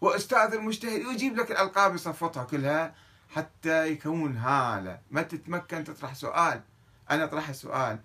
وأستاذ 0.00 0.54
المجتهد 0.54 1.06
ويجيب 1.06 1.36
لك 1.36 1.50
الألقاب 1.50 1.94
يصفطها 1.94 2.44
كلها 2.44 2.94
حتى 3.34 3.86
يكون 3.86 4.36
هالة. 4.36 5.00
ما 5.10 5.22
تتمكن 5.22 5.84
تطرح 5.84 6.14
سؤال. 6.14 6.62
أنا 7.10 7.24
أطرح 7.24 7.48
السؤال 7.48 7.98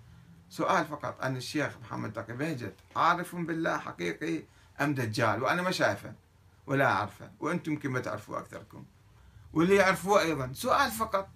سؤال 0.50 0.86
فقط 0.86 1.22
أن 1.22 1.36
الشيخ 1.36 1.76
محمد 1.82 2.12
تقي 2.12 2.32
بهجت. 2.32 2.74
عارف 2.96 3.36
بالله 3.36 3.78
حقيقي 3.78 4.42
أم 4.80 4.94
دجال؟ 4.94 5.42
وأنا 5.42 5.62
ما 5.62 5.70
شايفه 5.70 6.12
ولا 6.66 6.86
أعرفه. 6.92 7.30
وأنتم 7.40 7.72
يمكن 7.72 7.90
ما 7.90 8.00
تعرفوه 8.00 8.38
أكثركم. 8.38 8.84
واللي 9.52 9.74
يعرفوه 9.74 10.20
أيضا. 10.20 10.52
سؤال 10.54 10.90
فقط. 10.90 11.28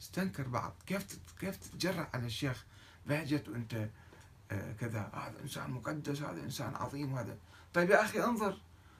استنكر 0.00 0.48
بعض. 0.48 0.74
كيف 0.86 1.18
كيف 1.40 1.56
تتجرأ 1.56 2.08
على 2.14 2.26
الشيخ 2.26 2.64
بهجت 3.10 3.48
وأنت 3.48 3.74
آه، 4.50 4.72
كذا. 4.80 5.02
هذا 5.14 5.38
إنسان 5.42 5.70
مقدس 5.70 6.22
هذا 6.22 6.40
إنسان 6.42 6.74
عظيم 6.74 7.14
هذا. 7.18 7.36
طيب 7.74 7.90
يا 7.90 8.02
أخي 8.04 8.24
انظر 8.24 8.54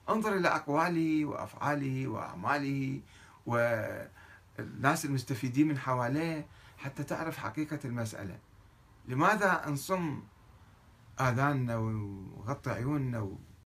انظر 0.08 0.36
إلى 0.36 0.48
أقواله 0.48 1.24
وأفعاله 1.24 2.08
وأعماله 2.08 3.00
والناس 3.46 5.04
المستفيدين 5.04 5.68
من 5.68 5.78
حواليه 5.78 6.46
حتى 6.78 7.02
تعرف 7.04 7.36
حقيقة 7.38 7.78
المسألة. 7.84 8.38
لماذا 9.08 9.68
نصم 9.68 10.22
آذاننا 11.20 11.76
ونغطي 11.76 12.70
عيوننا 12.70 13.20